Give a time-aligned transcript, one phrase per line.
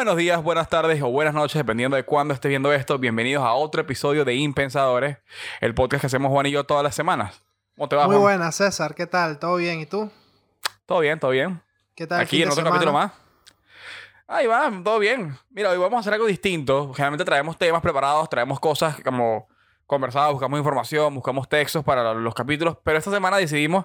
[0.00, 2.98] Buenos días, buenas tardes o buenas noches, dependiendo de cuándo estés viendo esto.
[2.98, 5.18] Bienvenidos a otro episodio de Impensadores,
[5.60, 7.42] el podcast que hacemos Juan y yo todas las semanas.
[7.76, 8.22] ¿Cómo te va, Muy Juan?
[8.22, 8.94] buena, César.
[8.94, 9.38] ¿Qué tal?
[9.38, 9.78] ¿Todo bien?
[9.78, 10.10] ¿Y tú?
[10.86, 11.60] Todo bien, todo bien.
[11.94, 12.20] ¿Qué tal?
[12.20, 12.76] el Aquí fin en de otro semana?
[12.76, 13.12] capítulo más.
[14.26, 15.36] Ahí va, todo bien.
[15.50, 16.94] Mira, hoy vamos a hacer algo distinto.
[16.94, 19.48] Generalmente traemos temas preparados, traemos cosas como
[19.84, 23.84] conversadas, buscamos información, buscamos textos para los capítulos, pero esta semana decidimos,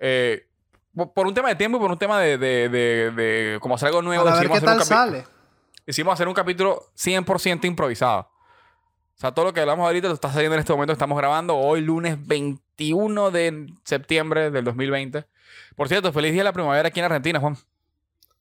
[0.00, 0.46] eh,
[0.94, 3.88] por un tema de tiempo y por un tema de, de, de, de como hacer
[3.88, 5.24] algo nuevo, Para ver qué tal sale.
[5.86, 8.30] Decidimos hacer un capítulo 100% improvisado.
[9.16, 11.16] O sea, todo lo que hablamos ahorita lo está saliendo en este momento que estamos
[11.16, 15.26] grabando hoy, lunes 21 de septiembre del 2020.
[15.76, 17.56] Por cierto, feliz día de la primavera aquí en Argentina, Juan.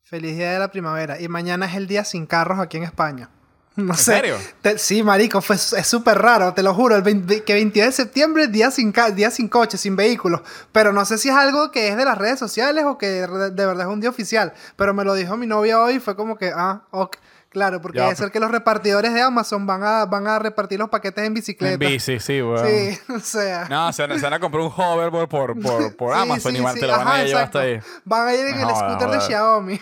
[0.04, 1.20] Feliz día de la primavera.
[1.20, 3.30] Y mañana es el día sin carros aquí en España.
[3.78, 4.04] No ¿En sé.
[4.16, 4.38] serio?
[4.62, 6.96] Te- sí, marico, fue, es súper raro, te lo juro.
[6.96, 10.42] El 20 que 22 de septiembre, día sin, día sin coche, sin vehículos.
[10.72, 13.28] Pero no sé si es algo que es de las redes sociales o que de,
[13.52, 14.54] de verdad es un día oficial.
[14.76, 17.18] Pero me lo dijo mi novia hoy y fue como que, ah, ok.
[17.50, 20.90] Claro, porque debe ser que los repartidores de Amazon van a, van a repartir los
[20.90, 21.74] paquetes en bicicleta.
[21.86, 22.66] En bici, sí, weón.
[22.68, 23.66] Sí, o sea.
[23.70, 26.58] No, se van, se van a comprar un hoverboard por, por, por Sí, Amazon sí,
[26.58, 26.80] y van- sí.
[26.80, 27.74] te lo van Ajá, a llevar hasta ahí.
[27.74, 28.02] exacto.
[28.06, 29.22] Van a ir en el No, scooter no, de.
[29.22, 29.82] Xiaomi.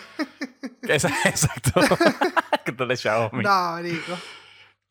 [0.82, 1.80] Exacto.
[2.64, 3.42] Que te le Xiaomi.
[3.42, 4.12] No, marico.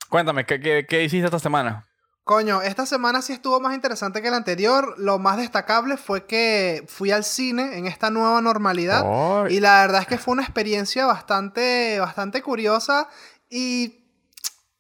[0.09, 1.87] Cuéntame, ¿qué, qué, qué hiciste esta semana?
[2.23, 4.93] Coño, esta semana sí estuvo más interesante que la anterior.
[4.97, 9.01] Lo más destacable fue que fui al cine en esta nueva normalidad.
[9.03, 13.09] Oh, Y la verdad es que fue una experiencia bastante, bastante curiosa
[13.49, 14.00] y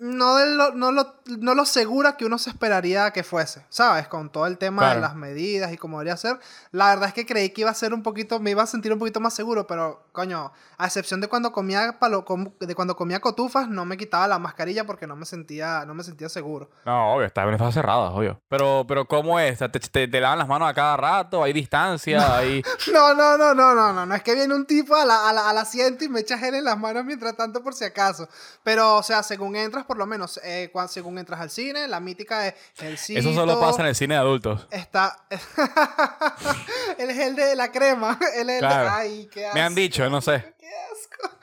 [0.03, 4.07] no, de lo, no, lo, no lo segura que uno se esperaría que fuese, ¿sabes?
[4.07, 4.95] Con todo el tema Claro.
[4.95, 6.39] de las medidas y cómo debería ser.
[6.71, 8.91] La verdad es que creí que iba a ser un poquito, me iba a sentir
[8.91, 12.25] un poquito más seguro, pero coño, a excepción de cuando comía palo,
[12.59, 16.03] de cuando comía cotufas, no me quitaba la mascarilla porque no me sentía, no me
[16.03, 16.71] sentía seguro.
[16.83, 18.41] No, obvio, está, está cerrada, obvio.
[18.49, 19.59] Pero, pero ¿cómo es?
[19.59, 21.43] ¿Te, te, te lavan las manos a cada rato?
[21.43, 22.37] ¿Hay distancia?
[22.37, 22.63] ¿Hay...
[22.91, 25.33] No, no, no, no, no, no, no es que viene un tipo a la- a
[25.33, 28.27] la- al asiento y me echa gel en las manos mientras tanto por si acaso.
[28.63, 31.99] Pero, o sea, según entras, por lo menos, eh, cuan- según entras al cine, la
[31.99, 33.19] mítica de gelcito.
[33.19, 34.65] Eso solo pasa en el cine de adultos.
[34.71, 35.25] Está...
[36.97, 38.17] el gel de la crema.
[38.35, 38.83] El gel Claro.
[38.85, 38.89] de...
[38.89, 39.55] Ay, qué asco.
[39.57, 40.55] Me han dicho, no sé.
[40.57, 41.37] Qué asco.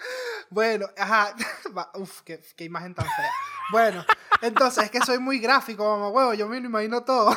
[0.48, 1.34] Bueno, ajá.
[1.96, 3.30] Uf, qué, qué imagen tan fea.
[3.70, 4.02] Bueno,
[4.40, 6.32] entonces es que soy muy gráfico, mamá huevo.
[6.32, 7.36] Yo me lo imagino todo.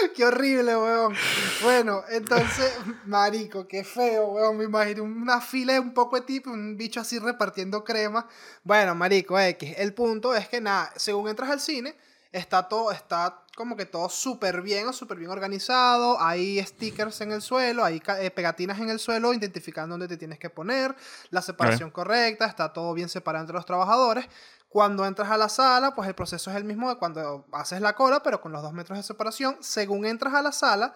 [0.14, 1.14] qué horrible, huevón.
[1.62, 2.72] Bueno, entonces,
[3.06, 4.58] marico, qué feo, huevón.
[4.58, 8.26] Me imagino una fila de un poco de tipo, un bicho así repartiendo crema.
[8.64, 9.74] Bueno, marico, X.
[9.76, 11.96] El punto es que nada, según entras al cine,
[12.32, 16.20] está todo, está como que todo súper bien o súper bien organizado.
[16.20, 20.38] Hay stickers en el suelo, hay eh, pegatinas en el suelo identificando dónde te tienes
[20.38, 20.94] que poner,
[21.30, 24.26] la separación correcta, está todo bien separado entre los trabajadores.
[24.70, 27.94] Cuando entras a la sala, pues el proceso es el mismo de cuando haces la
[27.96, 29.56] cola, pero con los dos metros de separación.
[29.60, 30.94] Según entras a la sala,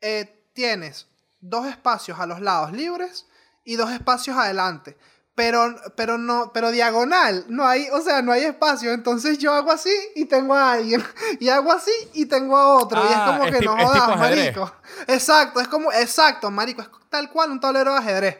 [0.00, 1.06] eh, tienes
[1.40, 3.26] dos espacios a los lados libres
[3.64, 4.98] y dos espacios adelante.
[5.36, 8.92] Pero, pero no, pero diagonal, no hay, o sea, no hay espacio.
[8.92, 11.04] Entonces yo hago así y tengo a alguien.
[11.38, 13.00] Y hago así y tengo a otro.
[13.04, 14.72] y es Ah, como es que no jodas, marico.
[15.06, 16.82] Exacto, es como, exacto, marico.
[16.82, 18.38] Es tal cual un tablero de ajedrez.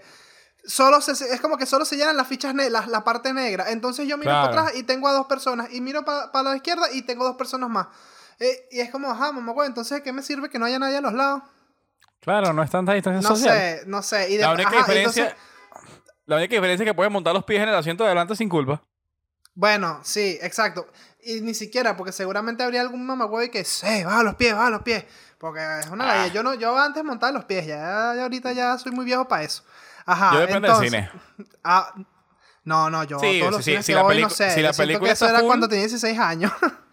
[0.66, 3.70] Solo se, es como que solo se llenan las fichas, ne- la, parte negra.
[3.70, 4.50] Entonces yo miro Claro.
[4.50, 5.68] para atrás y tengo a dos personas.
[5.72, 7.86] Y miro para la izquierda y tengo dos personas más.
[8.40, 10.78] Eh, y es como, ajá, mamá, güey, entonces, ¿de ¿qué me sirve que no haya
[10.78, 11.42] nadie a los lados?
[12.20, 13.54] Claro, no es tanta distancia No social.
[13.56, 14.30] sé, no sé.
[14.30, 15.22] Y de- La única ajá, diferencia...
[15.28, 15.46] entonces-
[16.26, 18.48] La única diferencia es que puedes montar los pies en el asiento de adelante sin
[18.48, 18.82] culpa.
[19.54, 20.86] bueno, sí, exacto.
[21.22, 24.82] Y ni siquiera, porque seguramente habría algún mamagüey que, sí, baja los pies, baja los
[24.82, 25.04] pies.
[25.38, 26.22] Porque es una Ah.
[26.24, 26.30] ley.
[26.32, 29.42] Yo, no, yo antes montaba los pies, ya, ya ahorita ya soy muy viejo para
[29.44, 29.62] eso.
[30.06, 30.32] Ajá.
[30.34, 31.20] Yo depende entonces- del cine.
[31.64, 31.92] Ah,
[32.64, 34.50] no, no, yo Sí, todos los sí, cines si que la voy, no sé.
[34.52, 36.52] si la película que eso está era full- cuando tenía 16 años.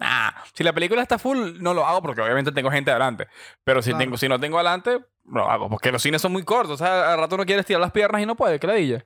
[0.00, 3.26] Nah, si la película está full, no lo hago porque obviamente tengo gente adelante.
[3.64, 4.04] Pero si, Claro.
[4.04, 5.68] tengo, si no tengo adelante, lo hago.
[5.68, 6.80] Porque los cines son muy cortos.
[6.80, 8.60] O sea, al rato uno quiere estirar las piernas y no puede.
[8.60, 9.04] ¿Qué ladilla?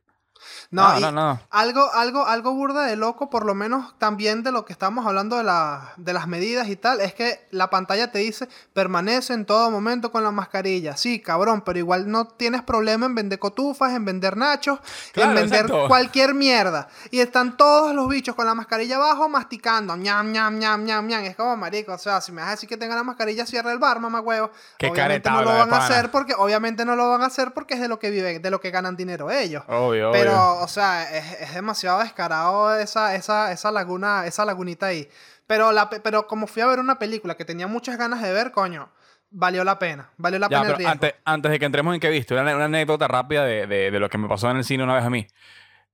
[0.71, 1.41] No, No, y no, no.
[1.51, 5.37] Algo, algo, algo burda de loco, por lo menos también de lo que estamos hablando
[5.37, 9.45] de, la- de las medidas y tal, es que la pantalla te dice permanece en
[9.47, 10.97] todo momento con la mascarilla.
[10.97, 14.79] Sí, cabrón, pero igual no tienes problema en vender cotufas, en vender nachos,
[15.13, 15.89] Claro, en vender exacto.
[15.89, 16.89] cualquier mierda.
[17.11, 21.25] Y están todos los bichos con la mascarilla abajo masticando, ñam, ñam, ñam, ñam, ñam.
[21.25, 23.73] Es como marico, o sea, si me vas a decir que tenga la mascarilla, cierra
[23.73, 24.51] el bar, mamá huevo.
[24.79, 27.75] Qué obviamente no lo van a hacer porque, obviamente no lo van a hacer porque
[27.75, 29.63] es de lo que viven, de lo que ganan dinero ellos.
[29.69, 30.23] Obvio, obvio.
[30.33, 35.09] Pero, o sea, es, es demasiado descarado esa, esa, esa laguna, esa lagunita ahí.
[35.47, 38.33] Pero, la, pe- pero como fui a ver una película que tenía muchas ganas de
[38.33, 38.91] ver, coño,
[39.31, 40.11] valió la pena.
[40.17, 40.93] Valió la Ya, pena el pero riesgo.
[40.93, 44.01] antes, antes de que entremos en qué viste, una, una anécdota rápida de, de- de
[44.01, 45.27] lo que me pasó en el cine una vez a mí.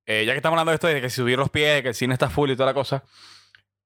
[0.06, 1.94] Eh, ya que estamos hablando de esto, de que subir los pies, de que el
[1.94, 3.04] cine está full y toda la cosa.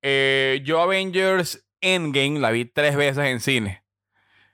[0.02, 3.82] Eh, yo Avengers Endgame la vi tres veces en cine.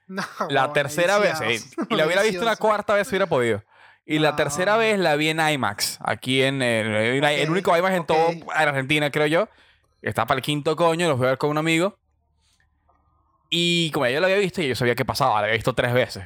[0.09, 1.61] No, La tercera vez, eh,
[1.91, 3.63] y la hubiera visto una cuarta vez si hubiera podido.
[4.11, 4.37] Y la Ah.
[4.37, 8.07] tercera vez la vi en IMAX, aquí en el, el- el Ok, único IMAX en
[8.07, 9.49] todo en Argentina, creo yo.
[10.01, 11.99] Está para el quinto coño, lo fui a ver con un amigo.
[13.51, 15.75] Y como ya yo lo había visto, y yo sabía qué pasaba, la había visto
[15.75, 16.25] tres veces.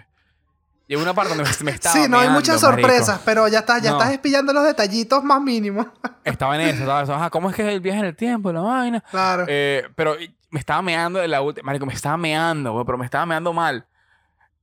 [0.88, 2.82] En una parte donde me, me estaba Sí, no hay muchas marico.
[2.82, 3.98] sorpresas, pero ya estás, ya No.
[3.98, 5.86] estás espillando los detallitos más mínimos.
[6.24, 7.14] Estaba en eso, estaba en eso.
[7.14, 9.00] Ajá, ¿cómo es que es el viaje en el tiempo, la vaina?
[9.10, 9.44] Claro.
[9.48, 10.16] Eh, pero
[10.50, 11.66] me estaba meando en la última.
[11.66, 13.86] Marico, me estaba meando, pero me estaba meando mal.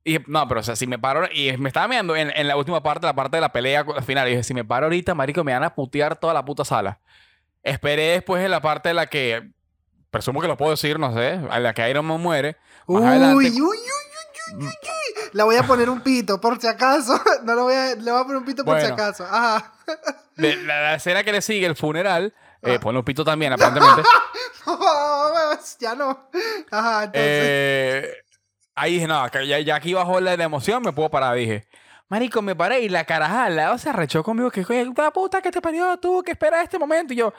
[0.04, 1.28] Y no, pero o sea, si me paro.
[1.32, 4.04] Y me estaba meando en, en la última parte, la parte de la pelea al
[4.04, 4.28] final.
[4.28, 7.00] Y dije, si me paro ahorita, Marico, me van a putear toda la puta sala.
[7.64, 9.50] Esperé después en la parte de la que.
[10.10, 11.34] Presumo que lo puedo decir, no sé.
[11.34, 12.58] En la que Iron Man muere.
[12.88, 13.36] Más uy, adelante.
[13.36, 14.72] uy, uy, uy, uy, uy, uy.
[15.34, 17.22] Le voy a poner un pito, por si acaso.
[17.44, 19.24] No lo voy a, le voy a poner un pito por si acaso.
[19.26, 19.74] Ajá.
[20.36, 22.34] de- la, la escena que le sigue, el funeral.
[22.64, 24.02] Eh, ponle un pito también, aparentemente.
[25.80, 26.30] ya no.
[26.72, 27.24] Ajá, entonces.
[27.26, 28.14] Eh,
[28.82, 31.36] ahí dije, no, ya, ya aquí bajó la, la emoción, me puedo parar.
[31.36, 31.68] Dije,
[32.08, 34.50] Marico, me paré y la caraja al lado se arrechó conmigo.
[34.50, 37.14] Que, "Oye, la puta que te parió tú, que esperas este momento.
[37.14, 37.34] Y yo,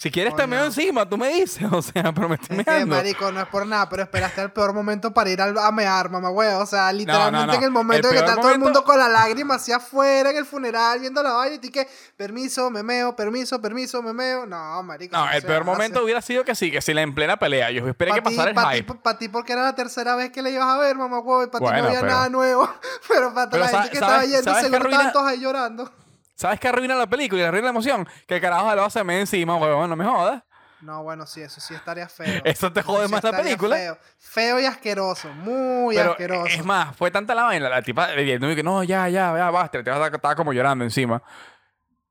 [0.00, 1.66] si quieres te meo encima, tú me dices.
[1.72, 2.94] O sea, pero me estoy Es que, meando.
[2.94, 6.08] marico, no es por nada, pero esperaste el peor momento para ir al- a mear,
[6.08, 7.54] mamá, O sea, literalmente no.
[7.54, 10.30] en el momento El en que está todo el mundo con la lágrima hacia afuera
[10.30, 14.12] en el funeral, viendo la vaina, y tú que, permiso, me meo, permiso, permiso, me
[14.12, 14.46] meo.
[14.46, 15.16] No, marico.
[15.16, 17.72] No, el peor momento hubiera sido que sí, que si la en plena pelea.
[17.72, 19.14] Yo esperé que Pa' ti- pasara el pa' ti- hype.
[19.18, 21.66] ti porque era la tercera vez que le ibas a ver, mamá, huevo, y para
[21.66, 22.70] ti no había pero- nada nuevo.
[23.08, 25.90] Pero para la gente que ¿sabes- estaba yendo, seguro todos ahí llorando.
[26.38, 28.08] ¿Sabes qué arruina la película y arruina la emoción?
[28.26, 30.42] Que el carajo lo hace me encima, huevón, no me jodas.
[30.80, 32.40] No, bueno, sí, eso sí estaría feo.
[32.44, 33.74] Eso te jode más la película.
[33.76, 33.98] Feo.
[34.18, 36.46] Feo y asqueroso, muy Pero asqueroso.
[36.46, 39.90] es más, fue tanta la vaina, la tipa que no, ya, ya, ya, basta, te
[39.90, 41.20] estaba como llorando encima.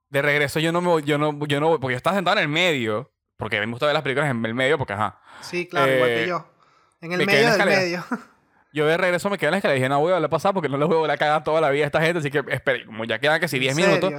[0.10, 2.44] De regreso yo no me voy- yo no, yo no, porque yo estaba sentado en
[2.44, 5.22] el medio, porque a mí me gusta ver las películas en el medio, porque ajá.
[5.40, 6.46] Sí, claro, igual que Eh, yo.
[7.00, 8.06] En el en medio la del medio.
[8.78, 10.30] Yo de regreso me quedé en la escalera y dije, no voy a volver a
[10.30, 12.20] pasar porque no les voy a volver a cagar toda la vida a esta gente,
[12.20, 14.14] así que espere, como ya quedan casi 10 ¿En minutos,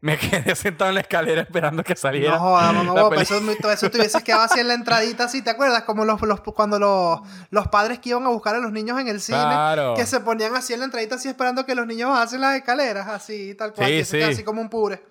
[0.00, 2.32] me quedé sentado en la escalera esperando que saliera.
[2.34, 3.38] No jodas, mamá, peli- eso,
[3.70, 5.82] eso te hubieses quedado así en la entradita, así, ¿te acuerdas?
[5.84, 7.20] Como los, los, cuando los,
[7.50, 9.94] los padres que iban a buscar a los niños en el cine, Claro.
[9.96, 13.08] que se ponían así en la entradita, así esperando que los niños bajasen las escaleras,
[13.08, 14.22] así, tal cual, Sí, sí.
[14.22, 15.02] así como un pure.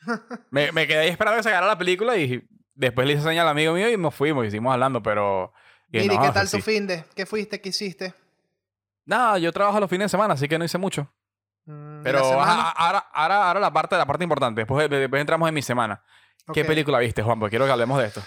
[0.50, 2.42] Me, me quedé ahí esperando que se acabara la película y
[2.74, 5.52] después le hice señal al amigo mío y nos fuimos y seguimos hablando, pero...
[6.02, 7.04] Miri, no, ¿qué tal tu fin de?
[7.14, 7.60] ¿Qué fuiste?
[7.60, 8.14] ¿Qué hiciste?
[9.06, 11.10] Nada, yo trabajo los fines de semana, así que no hice mucho.
[11.66, 14.60] Mm, ¿y la Pero ahora, ahora, ahora la parte, la parte importante.
[14.62, 16.02] Después, después entramos en mi semana.
[16.52, 17.38] ¿Qué película viste, Juan?
[17.38, 18.22] Porque quiero que hablemos de esto.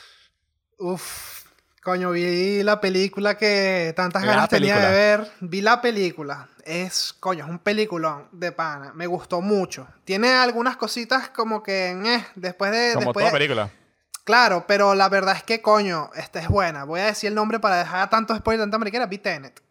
[0.79, 1.43] Uf,
[1.83, 5.31] coño, vi la película que tantas ganas tenía de ver.
[5.41, 6.47] Vi la película.
[6.63, 8.91] Es, coño, es un peliculón de pana.
[8.93, 9.87] Me gustó mucho.
[10.03, 12.93] Tiene algunas cositas como que, eh, después de...
[12.93, 13.71] Como después toda de- película.
[14.27, 16.83] Claro, pero la verdad es que, coño, esta es buena.
[16.83, 19.05] Voy a decir el nombre para dejar tanto spoiler, tanta mariquera.
[19.05, 19.61] Vi Tenet.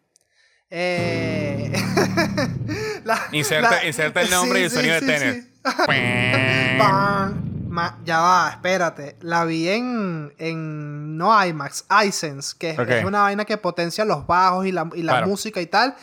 [0.71, 1.71] Eh...
[3.05, 5.43] la- Inserta- la- inserta el nombre y el sonido de Tenet.
[5.43, 5.53] sí.
[7.69, 9.17] Ma- ya va, espérate.
[9.21, 14.65] La vi en, en no IMAX, iSense, que es, una vaina que potencia los bajos
[14.65, 15.27] y la, y la Claro.
[15.27, 15.95] música y tal.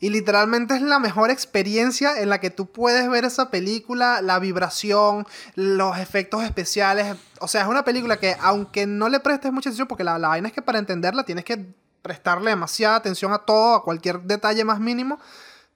[0.00, 4.38] Y literalmente es la mejor experiencia en la que tú puedes ver esa película, la
[4.38, 7.16] vibración, los efectos especiales.
[7.40, 10.28] O sea, es una película que, aunque no le prestes mucha atención, porque la, la
[10.28, 11.66] vaina es que para entenderla tienes que
[12.02, 15.18] prestarle demasiada atención a todo, a cualquier detalle más mínimo.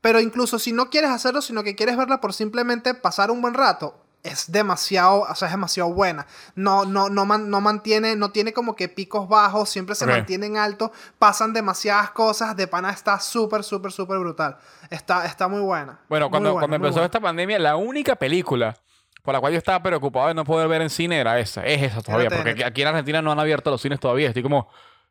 [0.00, 3.54] Pero incluso si no quieres hacerlo, sino que quieres verla por simplemente pasar un buen
[3.54, 6.26] rato, es demasiado, o sea, es demasiado buena.
[6.54, 10.56] No, no, no, man- no mantiene, no tiene como que picos bajos, siempre se mantienen
[10.56, 14.56] altos, pasan demasiadas cosas, de pana está súper, súper, súper brutal.
[14.90, 15.98] Está, está muy buena.
[16.08, 17.06] Bueno, Muy cuando, buena, cuando empezó buena.
[17.06, 18.76] esta pandemia, la única película
[19.22, 21.64] por la cual yo estaba preocupado de no poder ver en cine era esa.
[21.64, 22.26] Es esa todavía.
[22.26, 24.28] Era Porque aquí- en Argentina no han abierto los cines todavía.
[24.28, 24.68] Estoy como,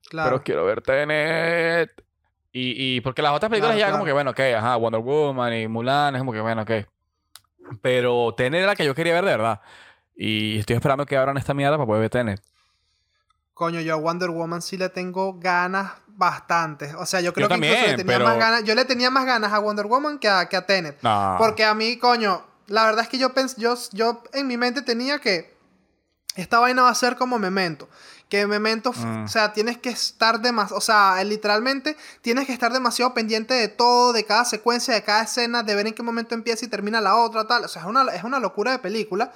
[0.10, 0.30] Claro.
[0.32, 1.92] pero quiero ver Tenet.
[2.54, 3.98] Y, y porque las otras películas Claro, ya claro.
[4.00, 6.72] como que, bueno, ok, ajá, Wonder Woman y Mulan, es como que, bueno, ok.
[7.82, 9.62] Pero Tenet era la que yo quería ver de verdad.
[10.16, 12.42] Y estoy esperando que abran esta mierda para poder ver Tenet.
[13.54, 16.94] Coño, yo a Wonder Woman sí le tengo ganas bastantes.
[16.96, 18.64] O sea, yo creo que también, incluso le tenía pero- más ganas.
[18.64, 20.98] Yo le tenía más ganas a Wonder Woman que a, que a Tenet.
[21.02, 21.36] No.
[21.38, 24.82] Porque a mí, coño, la verdad es que yo, pens yo, yo en mi mente
[24.82, 25.56] tenía que
[26.36, 27.88] esta vaina va a ser como Memento.
[28.32, 29.26] Que Memento, Mm.
[29.26, 33.68] o sea, tienes que estar demasiado, o sea, literalmente tienes que estar demasiado pendiente de
[33.68, 37.02] todo, de cada secuencia, de cada escena, de ver en qué momento empieza y termina
[37.02, 37.66] la otra, tal.
[37.66, 39.34] O sea, es una, es una locura de película.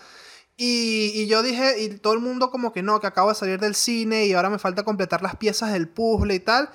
[0.55, 3.59] Y, y yo dije, y todo el mundo como que no, que acabo de salir
[3.59, 6.69] del cine y ahora me falta completar las piezas del puzzle y tal.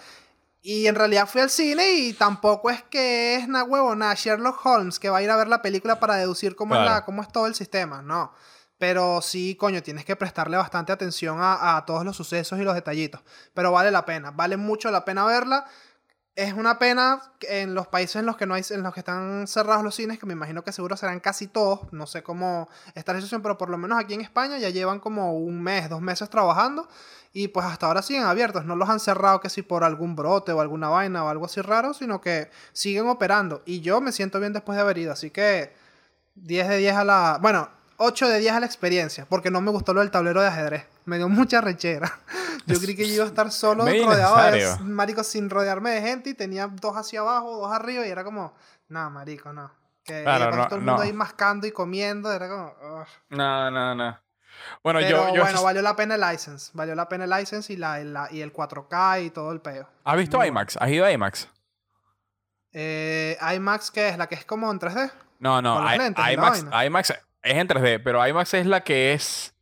[0.61, 4.99] Y en realidad fui al cine y tampoco es que es na huevona Sherlock Holmes
[4.99, 6.95] que va a ir a ver la película para deducir cómo, es, Claro.
[6.97, 8.31] la, cómo es todo el sistema, no.
[8.81, 12.75] Pero sí, coño, tienes que prestarle bastante atención a, a todos los sucesos y los
[12.75, 13.21] detallitos.
[13.55, 15.67] Pero vale la pena, vale mucho la pena verla.
[16.37, 19.47] es una pena en los países en los que no hay, en los que están
[19.47, 23.13] cerrados los cines, que me imagino que seguro serán casi todos, no sé cómo está
[23.13, 26.01] la situación, pero por lo menos aquí en España ya llevan como un mes, dos
[26.01, 26.89] meses trabajando
[27.35, 30.53] y pues hasta ahora siguen abiertos, no los han cerrado que si por algún brote
[30.53, 34.41] o alguna vaina o algo así raro, sino que siguen operando y yo me siento
[34.41, 35.75] bien después de haber ido, así que
[36.37, 37.69] 10 de 10 a la, bueno,
[38.03, 40.87] 8 de 10 a la experiencia, porque no me gustó lo del tablero de ajedrez.
[41.05, 42.19] Me dio mucha rechera.
[42.67, 46.03] Yo creí que yo iba a estar solo Medio rodeado de marico sin rodearme de
[46.03, 48.55] gente y tenía dos hacia abajo, dos arriba y era como,
[48.89, 49.71] no, marico, no.
[50.05, 51.03] Que Claro, no, todo el mundo no.
[51.03, 52.67] ahí mascando y comiendo, era como,
[53.01, 53.07] "Ugh".
[53.31, 54.19] No, no, no.
[54.83, 57.73] Bueno, Pero yo, yo bueno, valió la pena el license, valió la pena el license
[57.73, 59.89] y, la, la- y el 4K y todo el peo.
[60.05, 60.77] ¿Has visto Muy IMAX?
[60.79, 61.49] ¿Has ido a IMAX?
[62.73, 64.19] Eh, IMAX, ¿qué es?
[64.19, 65.11] ¿La que es como en 3D?
[65.39, 65.83] No, no.
[65.95, 66.65] I- lentes IMAX.
[66.87, 69.55] IMAX es en 3D, pero IMAX es la que es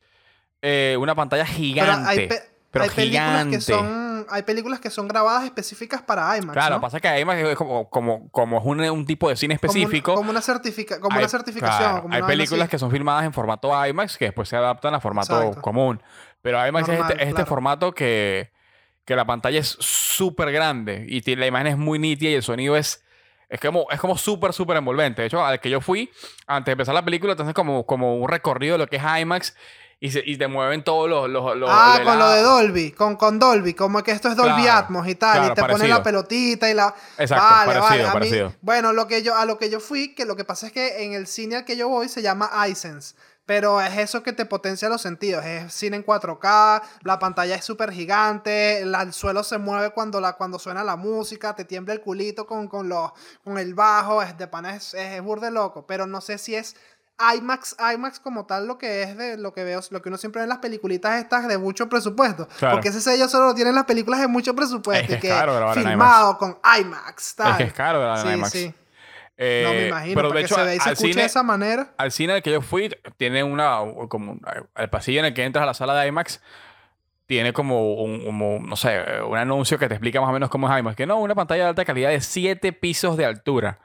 [0.62, 2.08] eh, una pantalla Pero gigante.
[2.08, 2.28] hay,
[2.70, 3.04] pero hay películas
[3.44, 3.56] gigante.
[3.56, 6.80] que son hay películas que son grabadas específicas para IMAX, Claro, ¿no?
[6.82, 9.78] pasa que IMAX es como, como, como es un, un tipo de cine Como un-
[9.78, 10.14] específico.
[10.16, 11.78] Como, una, certifica como hay- una certificación.
[11.78, 14.94] claro, como hay una películas que son filmadas en formato IMAX que después se adaptan
[14.94, 15.62] a formato Exacto.
[15.62, 16.02] común.
[16.42, 18.52] Pero IMAX es este, es este formato que,
[19.06, 22.76] que la pantalla es súper grande y la imagen es muy nítida y el sonido
[22.76, 23.02] es,
[23.48, 25.22] es como es como súper, súper envolvente.
[25.22, 26.10] De hecho, al que yo fui,
[26.46, 29.54] antes de empezar la película, hacen como, como un recorrido de lo que es IMAX
[30.00, 31.28] y, se- y te mueven todos los...
[31.28, 34.36] los, los- Ah, con la- lo de Dolby, con, con Dolby, como que esto es
[34.36, 35.96] Dolby Claro, Atmos y tal, claro, y te ponen parecido.
[35.98, 36.94] la pelotita y la...
[37.18, 38.52] Exacto, vale, parecido, vale, a mí- parecido.
[38.60, 41.02] bueno, lo que yo, a lo que yo fui, que lo que pasa es que
[41.04, 43.16] en el cine al que yo voy se llama iSense,
[43.48, 47.64] pero es eso que te potencia los sentidos, es cine en 4K, la pantalla es
[47.64, 51.94] súper gigante, la- el suelo se mueve cuando, la, cuando suena la música, te tiembla
[51.94, 53.10] el culito con, con, los,
[53.42, 56.54] con el bajo, es de pana, es, es, es burde loco, pero no sé si
[56.54, 56.76] es...
[57.36, 60.38] IMAX, IMAX como tal lo que es de lo que veo, lo que uno siempre
[60.40, 62.46] ve en las peliculitas estas de mucho presupuesto.
[62.60, 62.76] Claro.
[62.76, 65.14] Porque ese sello solo lo tienen las películas de mucho presupuesto.
[65.14, 67.34] Es que y es que caro en filmado con IMAX.
[67.34, 67.50] Tal.
[67.50, 68.52] Es que es caro grabar en sí, IMAX.
[68.52, 68.74] Sí,
[69.40, 70.14] Eh, no me imagino.
[70.16, 71.94] Pero de hecho, se ve y se al cine, de esa manera.
[71.96, 73.78] al cine al que yo fui tiene una
[74.08, 74.40] como
[74.76, 76.42] el pasillo en el que entras a la sala de IMAX
[77.26, 80.68] tiene como un como, no sé un anuncio que te explica más o menos cómo
[80.68, 83.78] es IMAX que no una pantalla de alta calidad de 7 pisos de altura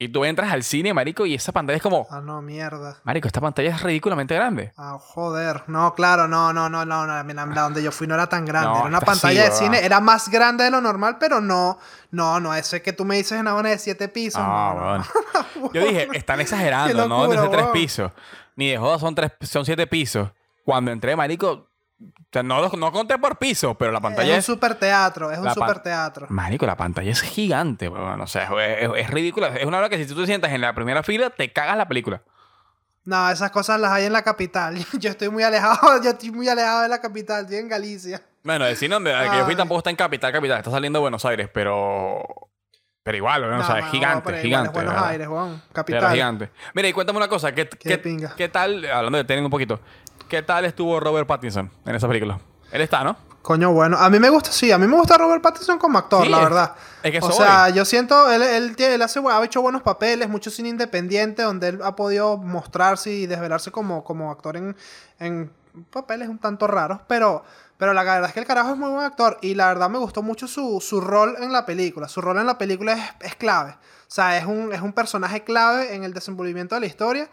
[0.00, 2.98] y tú entras al cine marico y esa pantalla es como Ah, no, mierda.
[3.02, 5.64] marico esta pantalla es ridículamente grande Ah, joder.
[5.66, 7.04] No, claro, no, no, no, no.
[7.06, 8.68] no, La, la donde yo fui no era tan grande.
[8.70, 9.84] No, era una sí, pantalla de cine.
[9.84, 11.78] Era más grande de lo normal, pero no.
[12.12, 12.54] No, no.
[12.54, 14.40] Ese que tú me dices en una de siete pisos.
[14.44, 15.04] Ah, no, no, weón.
[15.62, 15.72] no.
[15.72, 18.12] yo dije están exagerando Qué no de locura, tres pisos
[18.56, 20.30] ni de joda son tres son siete pisos
[20.64, 21.67] cuando entré marico
[22.00, 25.30] o sea, no, no conté por piso pero la pantalla Es un es super teatro.
[25.30, 26.26] Es un super teatro.
[26.30, 28.20] Marico, la pantalla es gigante, weón.
[28.20, 29.48] O sea, es, es, es ridícula.
[29.48, 31.88] Es una hora que si tú te sientas en la primera fila, te cagas la
[31.88, 32.22] película.
[33.04, 34.76] No, esas cosas las hay en la capital.
[34.98, 38.20] Yo estoy muy alejado, yo estoy muy alejado de la capital, estoy en Galicia.
[38.44, 39.56] Bueno, el cine donde que yo fui Ay.
[39.56, 40.58] tampoco está en capital, capital.
[40.58, 42.22] Está saliendo de Buenos Aires, pero...
[43.02, 43.54] Pero igual, weón.
[43.54, 44.70] o No, sea, es mano, gigante, gigante.
[44.70, 45.08] Buenos ¿verdad?
[45.08, 45.62] Aires, Juan.
[45.72, 46.12] Capital.
[46.12, 46.50] gigante.
[46.74, 47.52] Mira, y cuéntame una cosa.
[47.52, 49.80] ¿Qué, Qué qué, tal, hablando de tener un poquito,
[50.28, 52.38] qué tal estuvo Robert Pattinson en esa película?
[52.70, 53.16] Él está, ¿no?
[53.42, 53.96] Coño, bueno.
[53.96, 56.36] A mí me gusta, sí, a mí me gusta Robert Pattinson como actor, Sí, la
[56.38, 56.74] es- verdad.
[57.02, 57.46] es que o soy.
[57.46, 61.42] sea, yo siento, él, él, tiene- él hace, ha hecho buenos papeles, mucho cine independiente,
[61.42, 64.76] donde él ha podido mostrarse y desvelarse como, como actor en,
[65.18, 65.50] en
[65.90, 67.42] papeles un tanto raros, pero,
[67.78, 69.98] pero la verdad es que el carajo es muy buen actor y la verdad me
[69.98, 72.06] gustó mucho su, su rol en la película.
[72.08, 73.70] Su rol en la película es, es clave.
[73.72, 77.30] O sea, es un, es un personaje clave en el desenvolvimiento de la historia.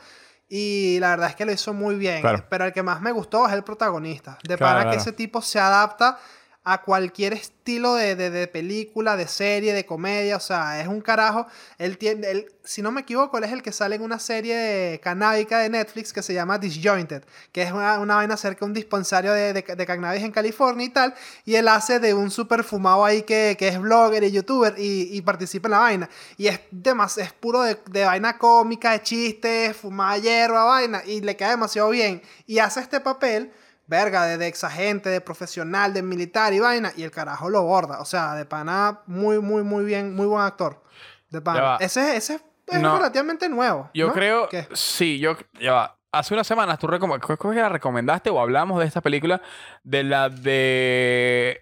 [0.48, 2.22] Y la verdad es que lo hizo muy bien.
[2.22, 2.46] Claro.
[2.50, 4.38] Pero el que más me gustó es el protagonista.
[4.44, 6.20] De Claro, para que ese tipo se adapta
[6.66, 10.36] a cualquier estilo de, de- de película, de serie, de comedia.
[10.38, 11.46] O sea, es un carajo.
[11.78, 14.56] Él tiene, él, si no me equivoco, él es el que sale en una serie
[14.58, 18.66] de canábica de Netflix que se llama Disjointed, que es una, una vaina acerca de
[18.66, 21.14] un dispensario de, de, cannabis en California y tal.
[21.46, 25.10] Y él hace de un super fumado ahí que, que es blogger y youtuber y,
[25.16, 26.10] y participa en la vaina.
[26.38, 31.04] Y es, demas, es puro de vaina cómica, de chistes, fumada hierba, vaina.
[31.06, 32.22] Y le queda demasiado bien.
[32.48, 33.52] Y hace este papel
[33.88, 38.00] verga, de, de exagente, de profesional, de militar y vaina, y el carajo lo borda.
[38.00, 40.84] O sea, de pana, muy, muy, muy bien, muy buen actor.
[41.30, 41.78] De pana.
[41.80, 42.98] Ese, ese es No.
[42.98, 43.90] relativamente nuevo.
[43.94, 44.14] Yo ¿no?
[44.14, 44.50] creo...
[44.50, 44.68] ¿Qué?
[44.74, 45.36] Sí, yo...
[45.60, 45.98] Ya va.
[46.12, 49.42] Hace unas semanas tú recom- la recomendaste o hablamos de esta película
[49.84, 51.62] de la de...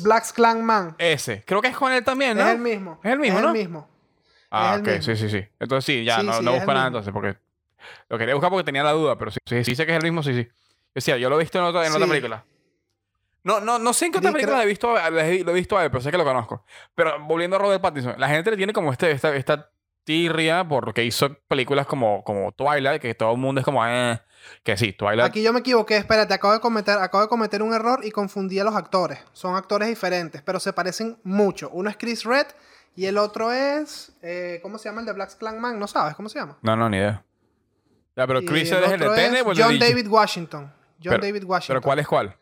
[0.00, 0.94] Black's Clan Man.
[0.96, 1.42] Ese.
[1.46, 2.44] Creo que es con él también, ¿no?
[2.46, 2.98] Es el mismo.
[3.04, 3.50] Es el mismo, Es ¿no?
[3.50, 3.88] el mismo.
[4.50, 5.02] Ah, Es ok, mismo.
[5.02, 5.46] sí, sí, sí.
[5.60, 6.98] Entonces sí, ya, Sí, no, sí, no busco nada mismo.
[6.98, 7.38] entonces, porque
[8.08, 10.02] lo quería buscar porque tenía la duda, pero sí, sí, sí sé que es el
[10.02, 10.48] mismo, sí, sí.
[10.94, 12.10] Decía, yo lo he visto en otra, en otra Sí.
[12.10, 12.44] película.
[13.42, 15.84] No, no, no sé en qué otra película creo- he visto, lo he visto a
[15.84, 16.64] él, pero sé que lo conozco.
[16.94, 19.70] Pero volviendo a Robert Pattinson, la gente le tiene como este, esta, esta
[20.04, 24.20] tirria porque hizo películas como, como Twilight, que todo el mundo es como, eh,
[24.62, 25.20] que sí, Twilight.
[25.26, 28.58] Aquí yo me equivoqué, espérate, acabo de cometer, acabo de cometer un error y confundí
[28.58, 29.20] a los actores.
[29.32, 31.70] Son actores diferentes, pero se parecen mucho.
[31.72, 32.46] Uno es Chris Red
[32.96, 34.12] y el otro es.
[34.22, 35.78] eh, ¿Cómo se llama el de Black Clan Man?
[35.78, 36.58] ¿No sabes cómo se llama?
[36.62, 37.24] No, no, ni idea.
[38.16, 39.78] Ya, pero Y Chris el es el de Tenet de John?
[39.78, 40.74] David Washington.
[41.02, 41.74] John Pero- David Washington.
[41.74, 42.36] Pero ¿cuál es cuál?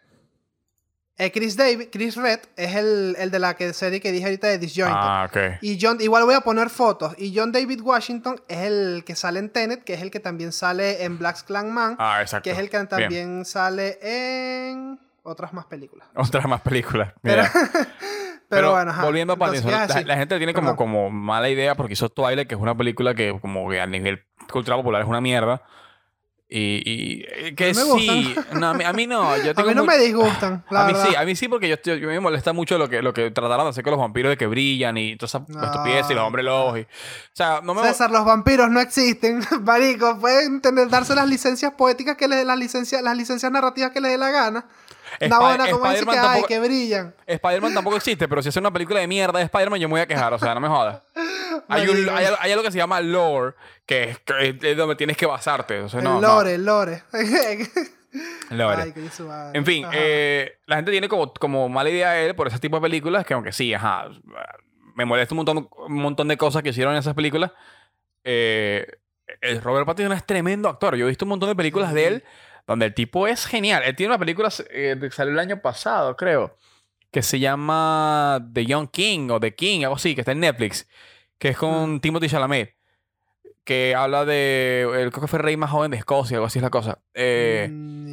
[1.21, 4.47] Eh, Chris, David, Chris Red es el, el de la que, serie que dije ahorita
[4.47, 4.95] de Disjointed.
[4.97, 5.59] Ah, ok.
[5.63, 7.15] Y John, igual voy a poner fotos.
[7.19, 10.53] Y John David Washington es el que sale en Tenet, que es el que también
[10.53, 12.45] sale en Black Clan Man, Ah, exacto.
[12.45, 12.89] que es el que Bien.
[12.89, 16.07] también sale en otras más películas.
[16.15, 17.13] Otras más películas.
[17.21, 17.53] Pero, Mira.
[18.49, 19.05] pero, bueno, ajá.
[19.05, 20.77] volviendo a Pattinson, ¿qué ibas a la, gente tiene como, Perdón.
[20.77, 24.25] como mala idea porque hizo Twilight, que es una película que como que a nivel
[24.53, 25.63] cultural popular es una mierda.
[26.51, 26.59] Y,
[26.91, 28.35] y eh, que A mí me sí.
[28.55, 29.37] No, a, mí, a mí no.
[29.45, 31.09] Yo A tengo mí no mu- me disgustan, la a mí verdad.
[31.11, 33.31] sí, a mí sí porque yo, estoy- yo me molesta mucho lo que, lo que
[33.31, 35.63] trataron de hacer con los vampiros de que brillan y todas esas No.
[35.63, 36.79] estupideces y los hombres lobos.
[36.79, 36.87] Y, o
[37.35, 37.83] sea, no me...
[37.83, 40.19] César, los vampiros no existen, marico.
[40.19, 44.01] Pueden tener, darse las licencias poéticas que les dé las licencias, las licencias narrativas que
[44.01, 44.65] les dé la gana.
[45.21, 47.15] Una buena Spider-Man que, ay, tampoco- que brillan.
[47.27, 50.01] Spider-Man tampoco existe, pero si hace una película de mierda de Spider-Man, yo me voy
[50.01, 50.33] a quejar.
[50.33, 51.03] O sea, no me jodas.
[51.69, 55.17] Hay, un- hay, hay algo que se llama lore, que es, que es donde tienes
[55.17, 55.75] que basarte.
[55.75, 56.29] Entonces, no, el no.
[56.29, 57.03] lore, el lore.
[58.51, 58.83] Lore.
[58.97, 59.59] Ay, madre.
[59.59, 62.77] En fin, eh, la gente tiene como, como mala idea de él por ese tipo
[62.77, 64.09] de películas que aunque sí, ajá,
[64.95, 67.53] me molesta un montón, un montón de cosas que hicieron en esas películas.
[68.25, 68.87] Eh,
[69.43, 70.97] el Robert Pattinson es tremendo actor.
[70.97, 72.25] Yo he visto un montón de películas de él
[72.69, 73.83] donde el tipo es genial.
[73.85, 76.57] Él tiene una película eh, que salió el año pasado, creo,
[77.11, 80.87] que se llama The Young King o The King, algo así, que está en Netflix,
[81.39, 82.77] que es con Timothy Chalamet,
[83.65, 86.59] que habla de, el, creo que fue el rey más joven de Escocia, algo así
[86.59, 87.01] es la cosa.
[87.15, 87.69] Eh,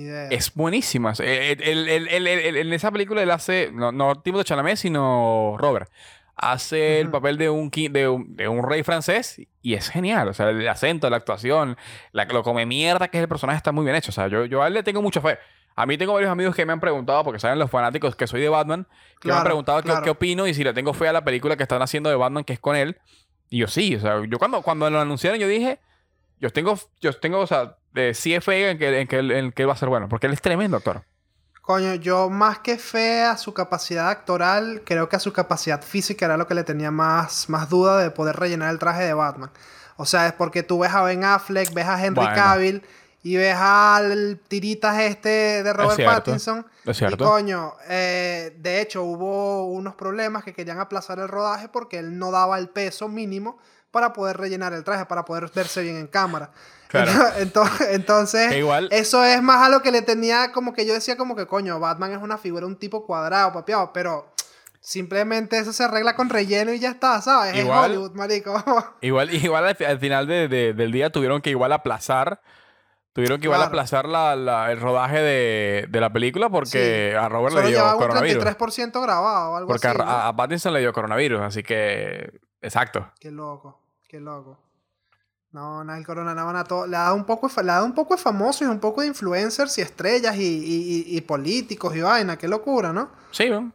[0.05, 1.13] Mm, es buenísima.
[1.19, 5.89] Eh, eh, en esa película él hace, no, no Timothée Chalamet, sino Robert.
[6.37, 10.27] Hace el papel de un, de, un, de un rey francés y es genial.
[10.27, 11.77] O sea, el acento, la actuación,
[12.11, 14.09] la, lo come mierda que es el personaje está muy bien hecho.
[14.09, 15.37] O sea, yo, yo a él le tengo mucha fe.
[15.77, 18.41] A mí tengo varios amigos que me han preguntado, porque saben los fanáticos que soy
[18.41, 18.87] de Batman,
[19.19, 20.03] que me han preguntado qué- claro.
[20.03, 22.43] qué, opino y si le tengo fe a la película que están haciendo de Batman,
[22.43, 22.97] que es con él.
[23.49, 25.79] Y yo sí, o sea, yo cuando, cuando lo anunciaron, yo dije,
[26.39, 29.61] yo tengo, yo tengo, o sea, de sí fe en que, en, que, en que
[29.63, 31.03] él va a ser bueno, porque él es tremendo actor.
[31.65, 36.25] Coño, yo más que fe a su capacidad actoral, creo que a su capacidad física
[36.25, 39.49] era lo que le tenía más, más duda de poder rellenar el traje de Batman.
[39.97, 42.35] O sea, es porque tú ves a Ben Affleck, ves a Henry Bueno.
[42.35, 42.83] Cavill
[43.23, 46.67] y ves al tiritas este de Robert Pattinson.
[46.85, 47.25] Es Y cierto.
[47.25, 52.29] coño, eh, de hecho hubo unos problemas que querían aplazar el rodaje porque él no
[52.29, 53.57] daba el peso mínimo
[53.95, 56.51] para poder rellenar el traje, para poder verse bien en cámara.
[56.89, 57.11] Claro.
[57.37, 60.93] Entonces, entonces Que igual- eso es más a lo que le tenía como que yo
[60.93, 64.27] decía como que coño, Batman es una figura, un tipo cuadrado, papiado, pero
[64.81, 67.55] simplemente eso se arregla con relleno y ya está, ¿sabes?
[67.55, 68.63] Igual- es Hollywood, marico.
[69.01, 72.41] Igual, igual al, fi- al final de- de- del día tuvieron que igual aplazar.
[73.13, 73.69] Tuvieron que igual Claro.
[73.69, 77.77] aplazar la, la- el rodaje de, de la película porque a Robert Solo le dio
[77.77, 78.43] llevaba un coronavirus.
[78.43, 79.99] 33% grabado o algo Porque a, así.
[79.99, 80.03] ¿no?
[80.03, 82.41] a- a Pattinson le dio coronavirus, así que.
[82.61, 83.09] Exacto.
[83.19, 83.79] Qué loco,
[84.15, 84.57] qué loco.
[85.51, 87.93] No, nada, el corona nada, nada, todo- le ha dado un poco ha dado un
[87.93, 91.93] poco de famosos y un poco de influencers y estrellas y, y- y- y políticos
[91.95, 93.09] y vaina, qué locura, ¿no?
[93.31, 93.71] Sí, ¿no?